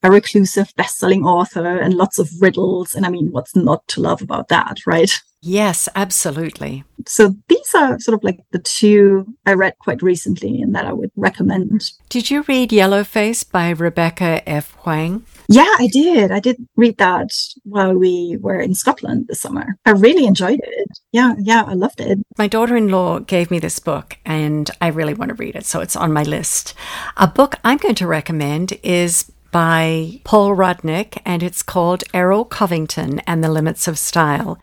a 0.03 0.12
reclusive 0.12 0.71
best-selling 0.77 1.25
author, 1.25 1.79
and 1.79 1.95
lots 1.95 2.19
of 2.19 2.29
riddles. 2.39 2.93
And 2.93 3.05
I 3.05 3.10
mean, 3.10 3.31
what's 3.31 3.55
not 3.55 3.88
to 3.89 4.01
love 4.01 4.21
about 4.21 4.49
that, 4.49 4.77
right? 4.86 5.12
Yes, 5.41 5.89
absolutely. 5.95 6.84
So 7.07 7.36
these 7.49 7.73
are 7.73 7.99
sort 7.99 8.15
of 8.15 8.23
like 8.23 8.39
the 8.51 8.60
two 8.60 9.25
I 9.47 9.53
read 9.53 9.73
quite 9.79 10.03
recently 10.03 10.62
and 10.62 10.75
that 10.75 10.86
I 10.86 10.93
would 10.93 11.10
recommend. 11.15 11.91
Did 12.10 12.29
you 12.29 12.43
read 12.43 12.69
Yellowface 12.69 13.51
by 13.51 13.71
Rebecca 13.71 14.47
F. 14.47 14.77
Kuang? 14.77 15.23
Yeah, 15.51 15.75
I 15.79 15.87
did. 15.87 16.31
I 16.31 16.39
did 16.39 16.57
read 16.77 16.97
that 16.97 17.29
while 17.63 17.93
we 17.93 18.37
were 18.39 18.59
in 18.59 18.73
Scotland 18.73 19.25
this 19.27 19.41
summer. 19.41 19.77
I 19.85 19.91
really 19.91 20.25
enjoyed 20.25 20.61
it. 20.63 20.87
Yeah, 21.11 21.35
yeah, 21.39 21.63
I 21.67 21.73
loved 21.73 21.99
it. 21.99 22.19
My 22.37 22.47
daughter 22.47 22.77
in 22.77 22.87
law 22.87 23.19
gave 23.19 23.51
me 23.51 23.59
this 23.59 23.79
book 23.79 24.17
and 24.25 24.71
I 24.79 24.87
really 24.87 25.13
want 25.13 25.29
to 25.29 25.35
read 25.35 25.55
it, 25.55 25.65
so 25.65 25.81
it's 25.81 25.95
on 25.95 26.13
my 26.13 26.23
list. 26.23 26.73
A 27.17 27.27
book 27.27 27.55
I'm 27.63 27.77
going 27.77 27.95
to 27.95 28.07
recommend 28.07 28.79
is 28.81 29.31
by 29.51 30.21
Paul 30.23 30.55
Rudnick 30.55 31.21
and 31.25 31.43
it's 31.43 31.63
called 31.63 32.03
Farrell 32.11 32.45
Covington 32.45 33.19
and 33.27 33.43
the 33.43 33.51
Limits 33.51 33.87
of 33.87 33.99
Style. 33.99 34.57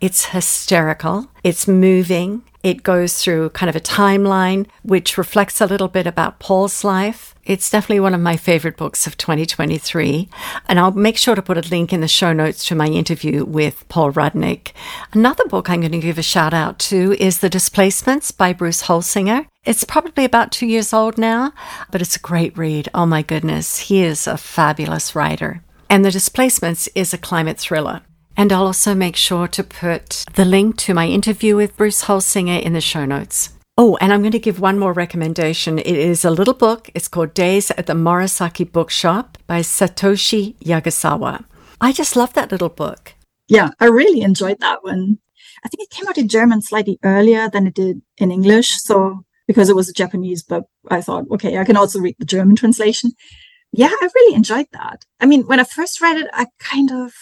It's 0.00 0.26
hysterical. 0.26 1.30
It's 1.42 1.66
moving. 1.66 2.42
It 2.64 2.82
goes 2.82 3.22
through 3.22 3.50
kind 3.50 3.68
of 3.68 3.76
a 3.76 3.80
timeline, 3.80 4.66
which 4.82 5.18
reflects 5.18 5.60
a 5.60 5.66
little 5.66 5.86
bit 5.86 6.06
about 6.06 6.38
Paul's 6.38 6.82
life. 6.82 7.34
It's 7.44 7.68
definitely 7.70 8.00
one 8.00 8.14
of 8.14 8.22
my 8.22 8.38
favorite 8.38 8.78
books 8.78 9.06
of 9.06 9.18
2023. 9.18 10.30
And 10.66 10.80
I'll 10.80 10.92
make 10.92 11.18
sure 11.18 11.34
to 11.34 11.42
put 11.42 11.58
a 11.58 11.68
link 11.68 11.92
in 11.92 12.00
the 12.00 12.08
show 12.08 12.32
notes 12.32 12.64
to 12.64 12.74
my 12.74 12.86
interview 12.86 13.44
with 13.44 13.86
Paul 13.90 14.14
Rudnick. 14.14 14.72
Another 15.12 15.44
book 15.44 15.68
I'm 15.68 15.80
going 15.80 15.92
to 15.92 15.98
give 15.98 16.16
a 16.16 16.22
shout 16.22 16.54
out 16.54 16.78
to 16.90 17.14
is 17.22 17.40
The 17.40 17.50
Displacements 17.50 18.30
by 18.30 18.54
Bruce 18.54 18.84
Holsinger. 18.84 19.46
It's 19.66 19.84
probably 19.84 20.24
about 20.24 20.50
two 20.50 20.66
years 20.66 20.94
old 20.94 21.18
now, 21.18 21.52
but 21.90 22.00
it's 22.00 22.16
a 22.16 22.20
great 22.20 22.56
read. 22.56 22.88
Oh 22.94 23.04
my 23.04 23.20
goodness. 23.20 23.78
He 23.78 24.02
is 24.02 24.26
a 24.26 24.38
fabulous 24.38 25.14
writer. 25.14 25.62
And 25.90 26.02
The 26.02 26.10
Displacements 26.10 26.88
is 26.94 27.12
a 27.12 27.18
climate 27.18 27.58
thriller. 27.58 28.00
And 28.36 28.52
I'll 28.52 28.66
also 28.66 28.94
make 28.94 29.16
sure 29.16 29.46
to 29.48 29.62
put 29.62 30.24
the 30.34 30.44
link 30.44 30.76
to 30.78 30.94
my 30.94 31.06
interview 31.06 31.56
with 31.56 31.76
Bruce 31.76 32.04
Holsinger 32.04 32.60
in 32.60 32.72
the 32.72 32.80
show 32.80 33.04
notes. 33.04 33.50
Oh, 33.76 33.96
and 34.00 34.12
I'm 34.12 34.20
going 34.20 34.32
to 34.32 34.38
give 34.38 34.60
one 34.60 34.78
more 34.78 34.92
recommendation. 34.92 35.78
It 35.78 35.86
is 35.86 36.24
a 36.24 36.30
little 36.30 36.54
book. 36.54 36.90
It's 36.94 37.08
called 37.08 37.34
Days 37.34 37.70
at 37.72 37.86
the 37.86 37.94
Morisaki 37.94 38.70
Bookshop 38.70 39.38
by 39.46 39.60
Satoshi 39.60 40.54
Yagisawa. 40.58 41.44
I 41.80 41.92
just 41.92 42.14
love 42.14 42.32
that 42.34 42.52
little 42.52 42.68
book. 42.68 43.14
Yeah, 43.48 43.70
I 43.80 43.86
really 43.86 44.20
enjoyed 44.22 44.60
that 44.60 44.84
one. 44.84 45.18
I 45.64 45.68
think 45.68 45.82
it 45.82 45.90
came 45.90 46.06
out 46.08 46.18
in 46.18 46.28
German 46.28 46.62
slightly 46.62 46.98
earlier 47.02 47.48
than 47.50 47.66
it 47.66 47.74
did 47.74 48.00
in 48.18 48.30
English. 48.30 48.80
So, 48.80 49.24
because 49.46 49.68
it 49.68 49.76
was 49.76 49.88
a 49.88 49.92
Japanese 49.92 50.42
book, 50.42 50.66
I 50.90 51.00
thought, 51.00 51.24
okay, 51.32 51.58
I 51.58 51.64
can 51.64 51.76
also 51.76 51.98
read 51.98 52.16
the 52.18 52.24
German 52.24 52.56
translation. 52.56 53.10
Yeah, 53.72 53.90
I 53.90 54.08
really 54.14 54.36
enjoyed 54.36 54.66
that. 54.72 55.04
I 55.20 55.26
mean, 55.26 55.42
when 55.42 55.58
I 55.58 55.64
first 55.64 56.00
read 56.00 56.16
it, 56.16 56.28
I 56.32 56.46
kind 56.60 56.92
of 56.92 57.12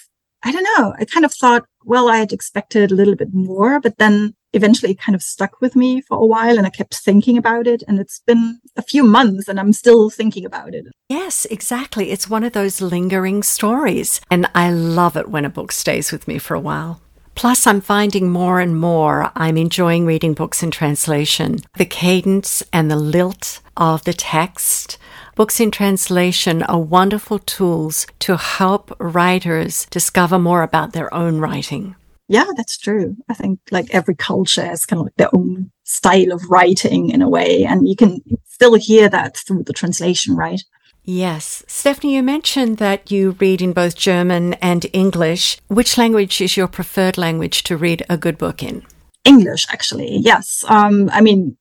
I 0.44 0.52
don't 0.52 0.66
know. 0.76 0.94
I 0.98 1.04
kind 1.04 1.24
of 1.24 1.32
thought, 1.32 1.64
well, 1.84 2.08
I 2.08 2.18
had 2.18 2.32
expected 2.32 2.90
a 2.90 2.94
little 2.94 3.14
bit 3.14 3.32
more, 3.32 3.80
but 3.80 3.98
then 3.98 4.34
eventually 4.52 4.92
it 4.92 5.00
kind 5.00 5.14
of 5.14 5.22
stuck 5.22 5.60
with 5.60 5.74
me 5.74 6.00
for 6.00 6.18
a 6.18 6.26
while 6.26 6.58
and 6.58 6.66
I 6.66 6.70
kept 6.70 6.94
thinking 6.94 7.38
about 7.38 7.66
it. 7.66 7.82
And 7.86 7.98
it's 7.98 8.20
been 8.26 8.60
a 8.76 8.82
few 8.82 9.04
months 9.04 9.48
and 9.48 9.58
I'm 9.58 9.72
still 9.72 10.10
thinking 10.10 10.44
about 10.44 10.74
it. 10.74 10.86
Yes, 11.08 11.44
exactly. 11.46 12.10
It's 12.10 12.28
one 12.30 12.44
of 12.44 12.52
those 12.52 12.80
lingering 12.80 13.42
stories. 13.42 14.20
And 14.30 14.46
I 14.54 14.70
love 14.70 15.16
it 15.16 15.28
when 15.28 15.44
a 15.44 15.50
book 15.50 15.72
stays 15.72 16.12
with 16.12 16.28
me 16.28 16.38
for 16.38 16.54
a 16.54 16.60
while. 16.60 17.00
Plus, 17.34 17.66
I'm 17.66 17.80
finding 17.80 18.30
more 18.30 18.60
and 18.60 18.78
more 18.78 19.32
I'm 19.34 19.56
enjoying 19.56 20.04
reading 20.04 20.34
books 20.34 20.62
in 20.62 20.70
translation. 20.70 21.60
The 21.78 21.86
cadence 21.86 22.62
and 22.72 22.90
the 22.90 22.96
lilt 22.96 23.60
of 23.76 24.04
the 24.04 24.12
text. 24.12 24.98
Books 25.34 25.60
in 25.60 25.70
translation 25.70 26.62
are 26.64 26.78
wonderful 26.78 27.38
tools 27.38 28.06
to 28.18 28.36
help 28.36 28.94
writers 29.00 29.86
discover 29.86 30.38
more 30.38 30.62
about 30.62 30.92
their 30.92 31.12
own 31.14 31.38
writing. 31.38 31.96
Yeah, 32.28 32.46
that's 32.56 32.76
true. 32.76 33.16
I 33.30 33.34
think 33.34 33.60
like 33.70 33.94
every 33.94 34.14
culture 34.14 34.64
has 34.64 34.84
kind 34.84 35.00
of 35.00 35.06
like 35.06 35.16
their 35.16 35.34
own 35.34 35.70
style 35.84 36.32
of 36.32 36.42
writing 36.50 37.10
in 37.10 37.22
a 37.22 37.28
way, 37.28 37.64
and 37.64 37.88
you 37.88 37.96
can 37.96 38.20
still 38.44 38.74
hear 38.74 39.08
that 39.08 39.38
through 39.38 39.62
the 39.64 39.72
translation, 39.72 40.36
right? 40.36 40.62
Yes. 41.04 41.64
Stefanie, 41.66 42.12
you 42.12 42.22
mentioned 42.22 42.76
that 42.76 43.10
you 43.10 43.32
read 43.40 43.60
in 43.60 43.72
both 43.72 43.96
German 43.96 44.54
and 44.54 44.86
English. 44.92 45.58
Which 45.68 45.98
language 45.98 46.40
is 46.40 46.56
your 46.56 46.68
preferred 46.68 47.18
language 47.18 47.64
to 47.64 47.76
read 47.76 48.04
a 48.08 48.16
good 48.16 48.38
book 48.38 48.62
in? 48.62 48.82
English, 49.24 49.66
actually. 49.70 50.18
Yes. 50.18 50.62
Um, 50.68 51.10
I 51.12 51.20
mean, 51.20 51.56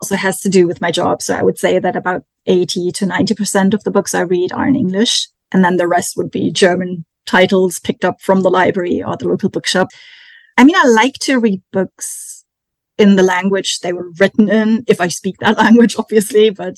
also 0.00 0.16
has 0.16 0.40
to 0.42 0.48
do 0.48 0.66
with 0.66 0.80
my 0.80 0.90
job. 0.90 1.22
So 1.22 1.34
I 1.34 1.42
would 1.42 1.58
say 1.58 1.78
that 1.78 1.96
about 1.96 2.24
80 2.46 2.92
to 2.92 3.06
90% 3.06 3.74
of 3.74 3.84
the 3.84 3.90
books 3.90 4.14
I 4.14 4.20
read 4.20 4.52
are 4.52 4.66
in 4.66 4.76
English. 4.76 5.28
And 5.52 5.64
then 5.64 5.76
the 5.76 5.88
rest 5.88 6.16
would 6.16 6.30
be 6.30 6.50
German 6.50 7.04
titles 7.26 7.80
picked 7.80 8.04
up 8.04 8.20
from 8.20 8.42
the 8.42 8.50
library 8.50 9.02
or 9.02 9.16
the 9.16 9.28
local 9.28 9.48
bookshop. 9.48 9.88
I 10.56 10.64
mean, 10.64 10.76
I 10.76 10.84
like 10.84 11.14
to 11.20 11.38
read 11.38 11.62
books 11.72 12.44
in 12.98 13.16
the 13.16 13.22
language 13.22 13.80
they 13.80 13.92
were 13.92 14.10
written 14.18 14.48
in, 14.48 14.84
if 14.86 15.00
I 15.00 15.08
speak 15.08 15.36
that 15.38 15.58
language, 15.64 15.96
obviously, 15.98 16.50
but 16.50 16.76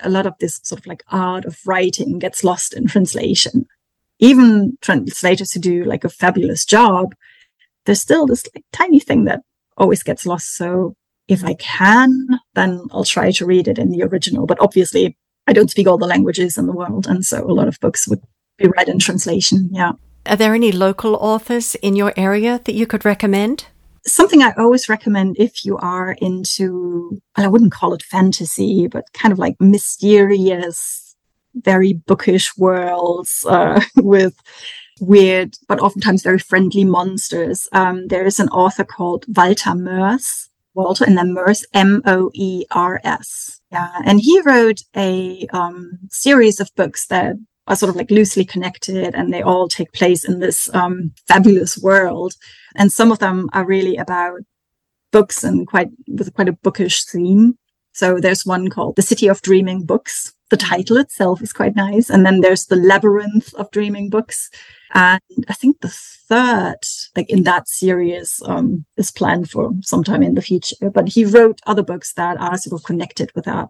a 0.00 0.08
lot 0.08 0.26
of 0.26 0.34
this 0.38 0.60
sort 0.62 0.80
of 0.80 0.86
like 0.86 1.02
art 1.08 1.44
of 1.44 1.58
writing 1.66 2.18
gets 2.18 2.44
lost 2.44 2.74
in 2.74 2.86
translation. 2.86 3.66
Even 4.20 4.76
translators 4.80 5.52
who 5.52 5.60
do 5.60 5.84
like 5.84 6.04
a 6.04 6.08
fabulous 6.08 6.64
job, 6.64 7.14
there's 7.86 8.00
still 8.00 8.26
this 8.26 8.44
like, 8.54 8.64
tiny 8.72 9.00
thing 9.00 9.24
that 9.24 9.40
always 9.76 10.02
gets 10.02 10.26
lost. 10.26 10.56
So 10.56 10.94
if 11.28 11.44
I 11.44 11.54
can, 11.54 12.40
then 12.54 12.82
I'll 12.90 13.04
try 13.04 13.30
to 13.30 13.46
read 13.46 13.68
it 13.68 13.78
in 13.78 13.90
the 13.90 14.02
original. 14.02 14.46
But 14.46 14.60
obviously, 14.60 15.16
I 15.46 15.52
don't 15.52 15.70
speak 15.70 15.86
all 15.86 15.98
the 15.98 16.06
languages 16.06 16.58
in 16.58 16.66
the 16.66 16.72
world. 16.72 17.06
And 17.06 17.24
so 17.24 17.44
a 17.44 17.52
lot 17.52 17.68
of 17.68 17.78
books 17.80 18.08
would 18.08 18.22
be 18.56 18.68
read 18.68 18.88
in 18.88 18.98
translation. 18.98 19.68
Yeah. 19.72 19.92
Are 20.26 20.36
there 20.36 20.54
any 20.54 20.72
local 20.72 21.14
authors 21.16 21.74
in 21.76 21.96
your 21.96 22.12
area 22.16 22.60
that 22.64 22.74
you 22.74 22.86
could 22.86 23.04
recommend? 23.04 23.66
something 24.08 24.42
I 24.42 24.52
always 24.56 24.88
recommend 24.88 25.36
if 25.38 25.64
you 25.64 25.76
are 25.78 26.12
into, 26.20 27.20
well, 27.36 27.46
I 27.46 27.48
wouldn't 27.48 27.72
call 27.72 27.94
it 27.94 28.02
fantasy, 28.02 28.86
but 28.86 29.04
kind 29.12 29.32
of 29.32 29.38
like 29.38 29.56
mysterious, 29.60 31.16
very 31.54 31.92
bookish 31.92 32.56
worlds 32.56 33.44
uh, 33.48 33.80
with 33.96 34.34
weird, 35.00 35.56
but 35.68 35.80
oftentimes 35.80 36.22
very 36.22 36.38
friendly 36.38 36.84
monsters. 36.84 37.68
Um, 37.72 38.08
there 38.08 38.26
is 38.26 38.40
an 38.40 38.48
author 38.48 38.84
called 38.84 39.24
Walter 39.28 39.70
Moers, 39.70 40.48
Walter 40.78 41.04
and 41.04 41.18
then 41.18 41.34
Moers, 41.34 41.64
M-O-E-R-S. 41.74 43.60
Yeah. 43.72 43.90
And 44.04 44.20
he 44.20 44.40
wrote 44.42 44.80
a 44.96 45.46
um, 45.52 45.98
series 46.08 46.60
of 46.60 46.70
books 46.76 47.08
that 47.08 47.34
are 47.66 47.76
sort 47.76 47.90
of 47.90 47.96
like 47.96 48.12
loosely 48.12 48.44
connected 48.44 49.14
and 49.14 49.34
they 49.34 49.42
all 49.42 49.68
take 49.68 49.92
place 49.92 50.24
in 50.24 50.38
this 50.38 50.72
um, 50.74 51.12
fabulous 51.26 51.76
world. 51.78 52.34
And 52.76 52.92
some 52.92 53.10
of 53.10 53.18
them 53.18 53.50
are 53.52 53.66
really 53.66 53.96
about 53.96 54.40
books 55.10 55.42
and 55.42 55.66
quite 55.66 55.88
with 56.06 56.32
quite 56.32 56.48
a 56.48 56.52
bookish 56.52 57.04
theme. 57.04 57.58
So 57.92 58.20
there's 58.20 58.46
one 58.46 58.68
called 58.68 58.94
The 58.94 59.02
City 59.02 59.26
of 59.26 59.42
Dreaming 59.42 59.84
Books. 59.84 60.32
The 60.50 60.56
title 60.56 60.96
itself 60.96 61.42
is 61.42 61.52
quite 61.52 61.74
nice. 61.74 62.08
And 62.08 62.24
then 62.24 62.40
there's 62.40 62.66
The 62.66 62.76
Labyrinth 62.76 63.52
of 63.54 63.70
Dreaming 63.72 64.10
Books. 64.10 64.48
And 64.94 65.20
I 65.48 65.52
think 65.52 65.80
the 65.80 65.92
third, 66.28 66.78
like 67.16 67.28
in 67.30 67.42
that 67.44 67.68
series, 67.68 68.42
um, 68.46 68.84
is 68.96 69.10
planned 69.10 69.50
for 69.50 69.72
sometime 69.82 70.22
in 70.22 70.34
the 70.34 70.42
future. 70.42 70.90
But 70.90 71.08
he 71.08 71.24
wrote 71.24 71.60
other 71.66 71.82
books 71.82 72.12
that 72.14 72.38
are 72.40 72.56
sort 72.56 72.80
of 72.80 72.84
connected 72.84 73.30
with 73.34 73.44
that. 73.44 73.68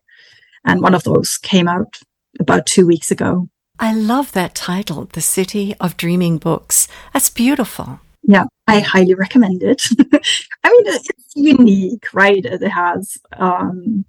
And 0.64 0.82
one 0.82 0.94
of 0.94 1.04
those 1.04 1.38
came 1.38 1.68
out 1.68 1.98
about 2.40 2.66
two 2.66 2.86
weeks 2.86 3.10
ago. 3.10 3.48
I 3.80 3.94
love 3.94 4.32
that 4.32 4.54
title, 4.54 5.08
The 5.12 5.20
City 5.20 5.74
of 5.80 5.96
Dreaming 5.96 6.38
Books. 6.38 6.88
That's 7.12 7.30
beautiful. 7.30 8.00
Yeah, 8.22 8.44
I 8.66 8.80
highly 8.80 9.14
recommend 9.14 9.62
it. 9.62 9.82
I 10.64 10.70
mean, 10.70 10.82
it's 10.86 11.08
unique, 11.36 12.12
right? 12.12 12.44
It 12.44 12.66
has, 12.68 13.16
um, 13.38 14.04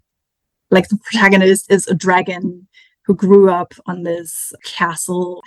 like, 0.72 0.90
the 0.90 0.98
protagonist 0.98 1.72
is 1.72 1.88
a 1.88 1.94
dragon 1.94 2.68
who 3.10 3.16
grew 3.16 3.50
up 3.50 3.74
on 3.88 4.04
this 4.04 4.54
castle 4.64 5.42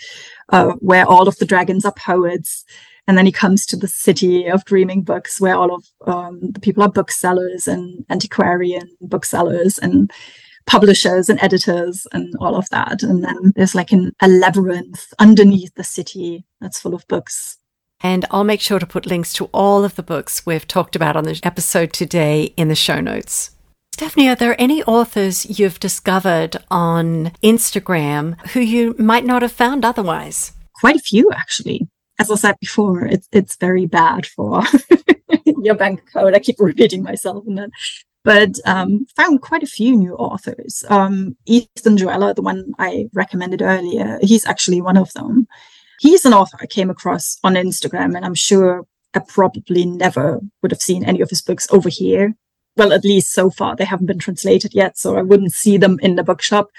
uh, 0.48 0.72
where 0.80 1.06
all 1.06 1.28
of 1.28 1.38
the 1.38 1.46
dragons 1.46 1.84
are 1.84 1.94
poets. 1.94 2.64
And 3.06 3.16
then 3.16 3.24
he 3.24 3.30
comes 3.30 3.64
to 3.66 3.76
the 3.76 3.86
city 3.86 4.48
of 4.48 4.64
dreaming 4.64 5.02
books 5.02 5.40
where 5.40 5.54
all 5.54 5.72
of 5.72 5.84
um, 6.04 6.40
the 6.50 6.58
people 6.58 6.82
are 6.82 6.90
booksellers 6.90 7.68
and 7.68 8.04
antiquarian 8.10 8.90
booksellers. 9.00 9.78
And 9.78 10.10
publishers 10.64 11.28
and 11.28 11.42
editors 11.42 12.06
and 12.12 12.34
all 12.38 12.54
of 12.54 12.68
that. 12.70 13.02
And 13.02 13.24
then 13.24 13.52
there's 13.56 13.74
like 13.74 13.90
an, 13.90 14.12
a 14.20 14.28
labyrinth 14.28 15.12
underneath 15.18 15.74
the 15.74 15.82
city 15.82 16.44
that's 16.60 16.80
full 16.80 16.94
of 16.94 17.06
books. 17.08 17.58
And 18.00 18.24
I'll 18.30 18.44
make 18.44 18.60
sure 18.60 18.78
to 18.78 18.86
put 18.86 19.06
links 19.06 19.32
to 19.34 19.46
all 19.46 19.84
of 19.84 19.96
the 19.96 20.04
books 20.04 20.46
we've 20.46 20.66
talked 20.66 20.94
about 20.94 21.16
on 21.16 21.24
the 21.24 21.40
episode 21.42 21.92
today 21.92 22.54
in 22.56 22.68
the 22.68 22.76
show 22.76 23.00
notes. 23.00 23.50
Stefanie, 23.92 24.32
are 24.32 24.34
there 24.34 24.60
any 24.60 24.82
authors 24.84 25.58
you've 25.58 25.78
discovered 25.78 26.56
on 26.70 27.32
Instagram 27.42 28.40
who 28.48 28.60
you 28.60 28.94
might 28.98 29.24
not 29.24 29.42
have 29.42 29.52
found 29.52 29.84
otherwise? 29.84 30.52
Quite 30.80 30.96
a 30.96 31.00
few, 31.00 31.30
actually. 31.30 31.88
As 32.18 32.30
I 32.30 32.36
said 32.36 32.56
before, 32.60 33.04
it's 33.04 33.28
it's 33.32 33.56
very 33.56 33.86
bad 33.86 34.26
for 34.26 34.62
your 35.44 35.74
bank 35.74 36.00
account. 36.00 36.34
I 36.34 36.38
keep 36.38 36.56
repeating 36.58 37.02
myself, 37.02 37.44
but 38.24 38.50
um, 38.64 39.06
found 39.14 39.42
quite 39.42 39.62
a 39.62 39.66
few 39.66 39.96
new 39.96 40.14
authors. 40.14 40.84
Um, 40.88 41.36
Ethan 41.46 41.96
Joella, 41.96 42.34
the 42.34 42.42
one 42.42 42.72
I 42.78 43.08
recommended 43.12 43.62
earlier, 43.62 44.18
he's 44.22 44.46
actually 44.46 44.80
one 44.80 44.96
of 44.96 45.12
them. 45.12 45.46
He's 46.00 46.24
an 46.24 46.34
author 46.34 46.58
I 46.60 46.66
came 46.66 46.90
across 46.90 47.38
on 47.44 47.54
Instagram, 47.54 48.16
and 48.16 48.24
I'm 48.24 48.34
sure 48.34 48.84
I 49.14 49.20
probably 49.20 49.84
never 49.84 50.40
would 50.62 50.70
have 50.70 50.80
seen 50.80 51.04
any 51.04 51.20
of 51.20 51.30
his 51.30 51.42
books 51.42 51.68
over 51.70 51.88
here. 51.88 52.34
Well, 52.76 52.92
at 52.92 53.04
least 53.04 53.32
so 53.32 53.50
far, 53.50 53.76
they 53.76 53.84
haven't 53.84 54.06
been 54.06 54.18
translated 54.18 54.74
yet, 54.74 54.96
so 54.96 55.16
I 55.16 55.22
wouldn't 55.22 55.52
see 55.52 55.76
them 55.76 55.98
in 56.00 56.16
the 56.16 56.24
bookshop. 56.24 56.70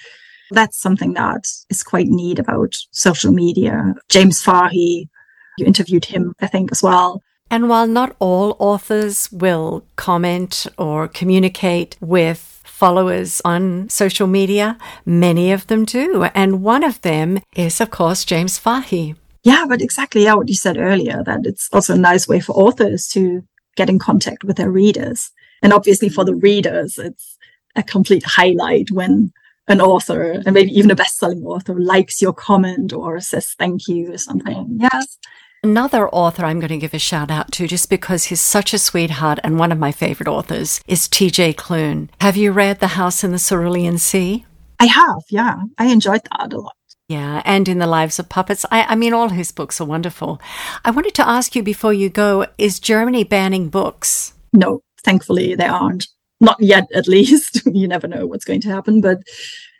That's 0.51 0.79
something 0.79 1.13
that 1.13 1.47
is 1.69 1.84
quite 1.84 2.08
neat 2.08 2.39
about 2.39 2.75
social 2.91 3.32
media. 3.32 3.93
James 4.10 4.41
Fahy, 4.41 5.10
you 5.58 5.65
interviewed 5.65 6.06
him, 6.06 6.34
I 6.41 6.47
think, 6.47 6.71
as 6.71 6.82
well. 6.82 7.21
And 7.49 7.69
while 7.69 7.88
not 7.88 8.15
all 8.19 8.56
authors 8.58 9.32
will 9.32 9.86
comment 9.95 10.65
or 10.77 11.08
communicate 11.08 11.95
with 12.01 12.62
followers 12.63 13.41
on 13.45 13.88
social 13.89 14.27
media, 14.27 14.77
many 15.06 15.51
of 15.51 15.67
them 15.67 15.86
do. 15.86 16.23
And 16.34 16.63
one 16.63 16.84
of 16.84 17.01
them 17.01 17.39
is, 17.56 17.79
of 17.79 17.91
course, 17.91 18.25
James 18.25 18.58
Fahy. 18.58 19.15
Yeah, 19.43 19.65
but 19.67 19.82
exactly 19.82 20.23
yeah, 20.23 20.34
what 20.34 20.49
you 20.49 20.56
said 20.56 20.77
earlier, 20.77 21.23
that 21.25 21.41
it's 21.45 21.69
also 21.71 21.93
a 21.93 21.97
nice 21.97 22.27
way 22.27 22.39
for 22.39 22.53
authors 22.53 23.08
to 23.10 23.43
get 23.75 23.89
in 23.89 23.99
contact 23.99 24.43
with 24.43 24.58
their 24.58 24.71
readers. 24.71 25.32
And 25.63 25.73
obviously 25.73 26.10
for 26.10 26.23
the 26.23 26.36
readers, 26.36 26.99
it's 26.99 27.38
a 27.76 27.84
complete 27.84 28.23
highlight 28.26 28.91
when 28.91 29.32
an 29.67 29.82
author 29.82 30.41
and 30.45 30.54
maybe 30.54 30.71
even 30.71 30.91
a 30.91 30.95
best-selling 30.95 31.43
author 31.43 31.73
likes 31.80 32.21
your 32.21 32.34
comment 32.34 32.91
or 32.93 33.19
says 33.21 33.56
thank 33.58 33.88
you 33.88 34.13
or 34.13 34.17
something. 34.17 34.78
Yes. 34.80 35.17
Another 35.63 36.10
author 36.10 36.43
I'm 36.43 36.60
going 36.60 36.69
to 36.69 36.78
give 36.78 36.93
a 36.93 36.99
shout 36.99 37.32
out 37.32 37.54
to 37.54 37.67
just 37.67 37.89
because 37.89 38.26
he's 38.26 38.41
such 38.41 38.73
a 38.73 38.78
sweetheart 38.78 39.39
and 39.43 39.58
one 39.58 39.71
of 39.71 39.80
my 39.80 39.93
favorite 39.93 40.28
authors 40.28 40.82
is 40.88 41.08
TJ 41.08 41.56
Klune. 41.56 42.10
Have 42.19 42.36
you 42.36 42.52
read 42.52 42.82
The 42.82 42.88
House 42.88 43.23
in 43.23 43.32
the 43.32 43.39
Cerulean 43.39 43.97
Sea? 43.97 44.45
I 44.82 44.88
have, 44.88 45.23
yeah. 45.30 45.62
I 45.78 45.86
enjoyed 45.86 46.21
that 46.23 46.52
a 46.52 46.58
lot. 46.58 46.76
Yeah, 47.08 47.41
and 47.45 47.69
in 47.69 47.80
the 47.80 47.88
lives 47.88 48.19
of 48.19 48.28
puppets. 48.28 48.65
I, 48.71 48.84
I 48.84 48.95
mean, 48.95 49.13
all 49.13 49.30
his 49.30 49.52
books 49.52 49.80
are 49.80 49.86
wonderful. 49.86 50.41
I 50.84 50.91
wanted 50.91 51.13
to 51.15 51.28
ask 51.28 51.56
you 51.56 51.63
before 51.63 51.93
you 51.93 52.10
go 52.10 52.47
is 52.58 52.80
Germany 52.80 53.23
banning 53.23 53.69
books? 53.69 54.34
No, 54.52 54.82
thankfully 55.03 55.55
they 55.55 55.67
aren't. 55.67 56.07
Not 56.39 56.57
yet, 56.59 56.87
at 56.93 57.07
least. 57.15 57.61
you 57.65 57.87
never 57.87 58.07
know 58.07 58.25
what's 58.25 58.45
going 58.45 58.61
to 58.61 58.69
happen, 58.69 59.01
but 59.01 59.19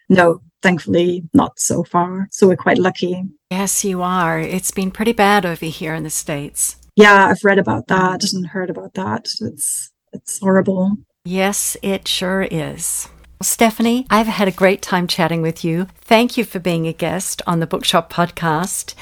no, 0.10 0.42
thankfully 0.62 1.24
not 1.34 1.60
so 1.60 1.84
far. 1.84 2.28
So 2.32 2.48
we're 2.48 2.56
quite 2.56 2.78
lucky. 2.78 3.24
Yes, 3.52 3.84
you 3.84 4.02
are. 4.02 4.40
It's 4.40 4.72
been 4.72 4.92
pretty 4.92 5.14
bad 5.14 5.46
over 5.46 5.66
here 5.66 5.94
in 5.94 6.04
the 6.04 6.10
States. 6.10 6.78
Yeah, 6.96 7.28
I've 7.28 7.44
read 7.44 7.60
about 7.60 7.88
that 7.88 8.24
and 8.34 8.48
heard 8.48 8.70
about 8.70 8.94
that. 8.94 9.28
It's 9.42 9.92
it's 10.12 10.40
horrible. 10.40 10.98
Yes, 11.26 11.76
it 11.82 12.08
sure 12.08 12.44
is. 12.44 13.10
Stefanie, 13.42 14.06
I've 14.10 14.28
had 14.28 14.48
a 14.48 14.52
great 14.52 14.82
time 14.82 15.08
chatting 15.08 15.42
with 15.42 15.66
you. 15.66 15.88
Thank 16.02 16.38
you 16.38 16.46
for 16.46 16.60
being 16.60 16.88
a 16.88 16.94
guest 16.94 17.42
on 17.48 17.60
the 17.60 17.68
Bookshop 17.68 18.12
podcast. 18.14 18.94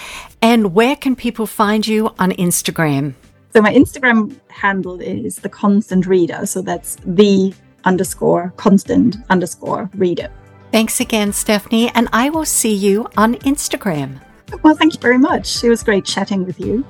And 0.42 0.74
where 0.74 0.96
can 0.96 1.16
people 1.16 1.46
find 1.46 1.86
you 1.86 2.16
on 2.18 2.32
Instagram? 2.32 3.14
So 3.54 3.62
my 3.62 3.74
Instagram 3.74 4.36
handle 4.50 5.02
is 5.02 5.38
the 5.38 5.50
constant 5.50 6.06
reader. 6.06 6.46
So 6.46 6.62
that's 6.62 6.98
the 7.06 7.54
underscore 7.84 8.54
constant 8.58 9.18
underscore 9.30 9.90
reader. 9.96 10.30
Thanks 10.72 11.02
again, 11.02 11.32
Stefanie, 11.32 11.92
and 11.96 12.08
I 12.14 12.30
will 12.30 12.46
see 12.46 12.74
you 12.74 13.08
on 13.18 13.36
Instagram. 13.36 14.22
Well, 14.64 14.76
thank 14.76 14.94
you 14.94 15.00
very 15.00 15.18
much. 15.18 15.64
It 15.64 15.70
was 15.70 15.84
great 15.84 16.06
chatting 16.06 16.46
with 16.46 16.60
you. 16.60 16.86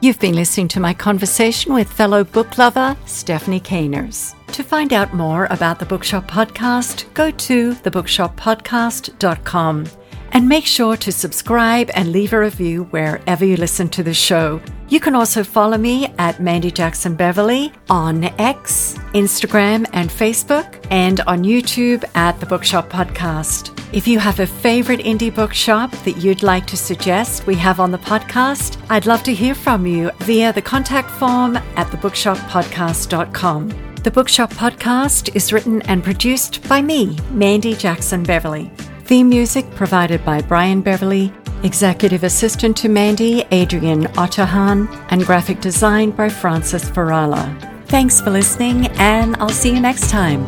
You've 0.00 0.20
been 0.20 0.34
listening 0.34 0.68
to 0.68 0.80
my 0.80 0.94
conversation 0.94 1.72
with 1.72 1.90
fellow 1.90 2.24
book 2.24 2.58
lover 2.58 2.96
Stefanie 3.06 3.62
Caeners. 3.62 4.34
To 4.52 4.62
find 4.62 4.92
out 4.92 5.14
more 5.14 5.46
about 5.50 5.78
the 5.78 5.86
Bookshop 5.86 6.30
Podcast, 6.30 7.12
go 7.14 7.30
to 7.30 7.74
thebookshoppodcast.com 7.74 9.86
and 10.32 10.48
make 10.48 10.66
sure 10.66 10.96
to 10.96 11.12
subscribe 11.12 11.90
and 11.94 12.12
leave 12.12 12.32
a 12.32 12.40
review 12.40 12.84
wherever 12.84 13.44
you 13.44 13.56
listen 13.56 13.88
to 13.90 14.02
the 14.02 14.14
show. 14.14 14.60
You 14.88 15.00
can 15.00 15.14
also 15.14 15.44
follow 15.44 15.76
me 15.76 16.06
at 16.18 16.40
Mandy 16.40 16.70
Jackson 16.70 17.14
Beverly 17.14 17.72
on 17.90 18.24
X, 18.38 18.94
Instagram, 19.12 19.86
and 19.92 20.08
Facebook, 20.08 20.84
and 20.90 21.20
on 21.22 21.44
YouTube 21.44 22.04
at 22.14 22.40
the 22.40 22.46
Bookshop 22.46 22.88
Podcast. 22.88 23.74
If 23.92 24.06
you 24.06 24.18
have 24.18 24.40
a 24.40 24.46
favorite 24.46 25.00
indie 25.00 25.34
bookshop 25.34 25.90
that 26.04 26.18
you'd 26.18 26.42
like 26.42 26.66
to 26.66 26.76
suggest 26.76 27.46
we 27.46 27.54
have 27.56 27.80
on 27.80 27.90
the 27.90 27.98
podcast, 27.98 28.82
I'd 28.90 29.06
love 29.06 29.22
to 29.24 29.34
hear 29.34 29.54
from 29.54 29.86
you 29.86 30.10
via 30.20 30.52
the 30.52 30.62
contact 30.62 31.10
form 31.10 31.56
at 31.56 31.86
thebookshoppodcast.com. 31.88 33.84
The 34.02 34.10
Bookshop 34.10 34.52
Podcast 34.52 35.34
is 35.34 35.52
written 35.52 35.82
and 35.82 36.04
produced 36.04 36.66
by 36.68 36.80
me, 36.80 37.18
Mandy 37.30 37.74
Jackson 37.74 38.22
Beverly. 38.22 38.70
Theme 39.08 39.30
music 39.30 39.64
provided 39.70 40.22
by 40.22 40.42
Brian 40.42 40.82
Beverly, 40.82 41.32
Executive 41.62 42.24
Assistant 42.24 42.76
to 42.76 42.90
Mandy, 42.90 43.42
Adrian 43.50 44.04
Otterhan, 44.18 44.86
and 45.10 45.24
graphic 45.24 45.62
design 45.62 46.10
by 46.10 46.28
Francis 46.28 46.90
Farala. 46.90 47.48
Thanks 47.86 48.20
for 48.20 48.28
listening, 48.28 48.88
and 48.98 49.34
I'll 49.36 49.48
see 49.48 49.72
you 49.72 49.80
next 49.80 50.10
time. 50.10 50.44